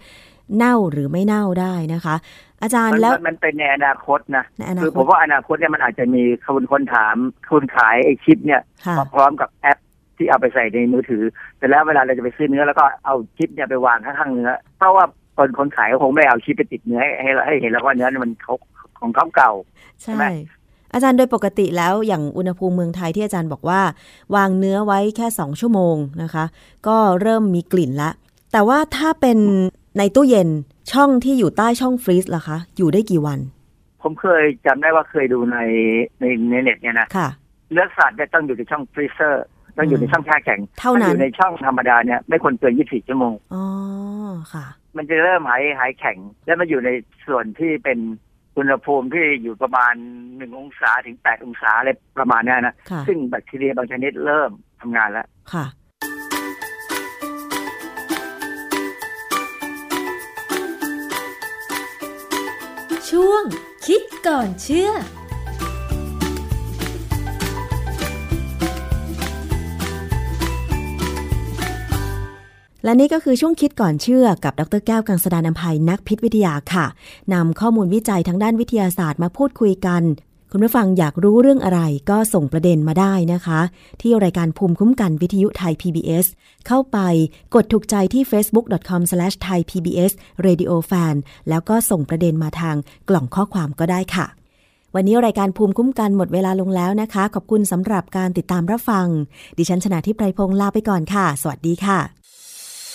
[0.57, 2.17] เน่าหรือไม่เน่าได้นะคะ
[2.63, 7.17] อาจารย์มันแล้วมันมันเป็นในอนาคตนะในอนาคือคผตมว่าอนาคตเนี่ยมันอาจจะมีคนคนถาม
[7.51, 9.79] คนขายไอ้ชิปเนี่ยค่ะมาพร้อมกับแอป
[10.17, 11.23] ที่เอาไปใส่ในมือถือ
[11.59, 15.05] แต่แล้วเวลาเราจะไปซื้อเนื้อแล้วก็เอาชิปเนี่ยไปวางข้างๆเนื้อเพราะว่า
[15.37, 18.55] คนคนขายก็คงไม่เอาชิปไปติดเนื้อให้ให้ให้เห็นแล้วว่าเนื้อนี่มันเขา
[19.01, 19.53] ของเขาเก่า
[20.03, 20.25] ใช่ใช่ไหม
[20.93, 23.81] อาจารย์โดยปกติแล้วอย่างอุณหภูมิเมืองไทยที่อาจารย์บอกว่า
[24.37, 26.45] วางเนื้อไว้แค่สองชั่วโมงนะคะ
[26.87, 28.11] ก็เริ่มมีกลิ่นละ
[28.53, 29.39] แต่ว่าถ้าเป็น
[29.99, 30.49] ในตู้เย็น
[30.93, 33.39] ช่องที่อยู่ใต้ช่อง freeze ล่ะคะ อยู่ได้กี่วัน
[34.03, 35.59] ผมเคยจำได้ว่าเคยดูใน
[36.21, 37.29] ในในเน็ตเนี่ยนะค่ะ
[37.73, 39.45] เนื้อสัตว์เนี่ยต้องอยู่ในช่อง freezer
[39.77, 43.65] ต้องอยู่ในช่องแช่แข็งถ้าอยู่ในช่องธรรมดาเนี่ยไม่ควรเกินยี่สิบชั่วโมงอ๋อ
[44.53, 44.67] ค่ะ
[44.97, 46.91] มันจะเริ่มหายหายแข็ง แล้วมาอยู่ใน
[47.27, 47.99] ส่วนที่เป็น
[48.57, 49.95] อุณหภูมิที่อยู่ประมาณ
[50.37, 52.75] หนึ่งองศาถึงแปดองศาอะไรประมาณนี้นะ
[53.09, 54.51] ซึ่งแบคทีเรียบางชนิดเริ่ม
[54.81, 55.67] ทำงานแล้ว ค่ะ
[63.11, 63.45] ช่วง
[63.87, 64.91] คิดก่อนเชื่อ
[72.85, 76.87] และนี่ก็คือช่วงคิดก่อนเชื่อกับดรแก้วกังสดานนภัยนักพิษวิทยาค่ะ
[77.33, 80.03] นำข้อมูลวิจัยทางด้านวิทยาศาสตร์มาพูดคุยกัน
[80.53, 83.61] คุณผู้ฟังอยากรู้เรื่องอะไรก็ส่งประเด็นมาได้นะคะ
[84.01, 86.27] ที่รายการภูมิคุ้มกันวิทยุไทย PBS
[86.67, 86.99] เข้าไป
[87.55, 91.15] กดถูกใจที่ facebook.com/thaipbsradiofan
[91.49, 92.77] แล้วก็ส่งประเด็นมาทาง
[93.09, 94.27] กล่องข้อความก็ได้ค่ะ
[94.95, 99.07] วันนี้รายการภูมิคุ้มกันหมดเวลาลงแล้วนะคะ ขอบคุณสำหรับการติดตามรับฟัง
[99.59, 102.20] ดิฉันชนะทิพไพรพงศ์ลาไปก่อนค่ะ สวัสดีค่ะ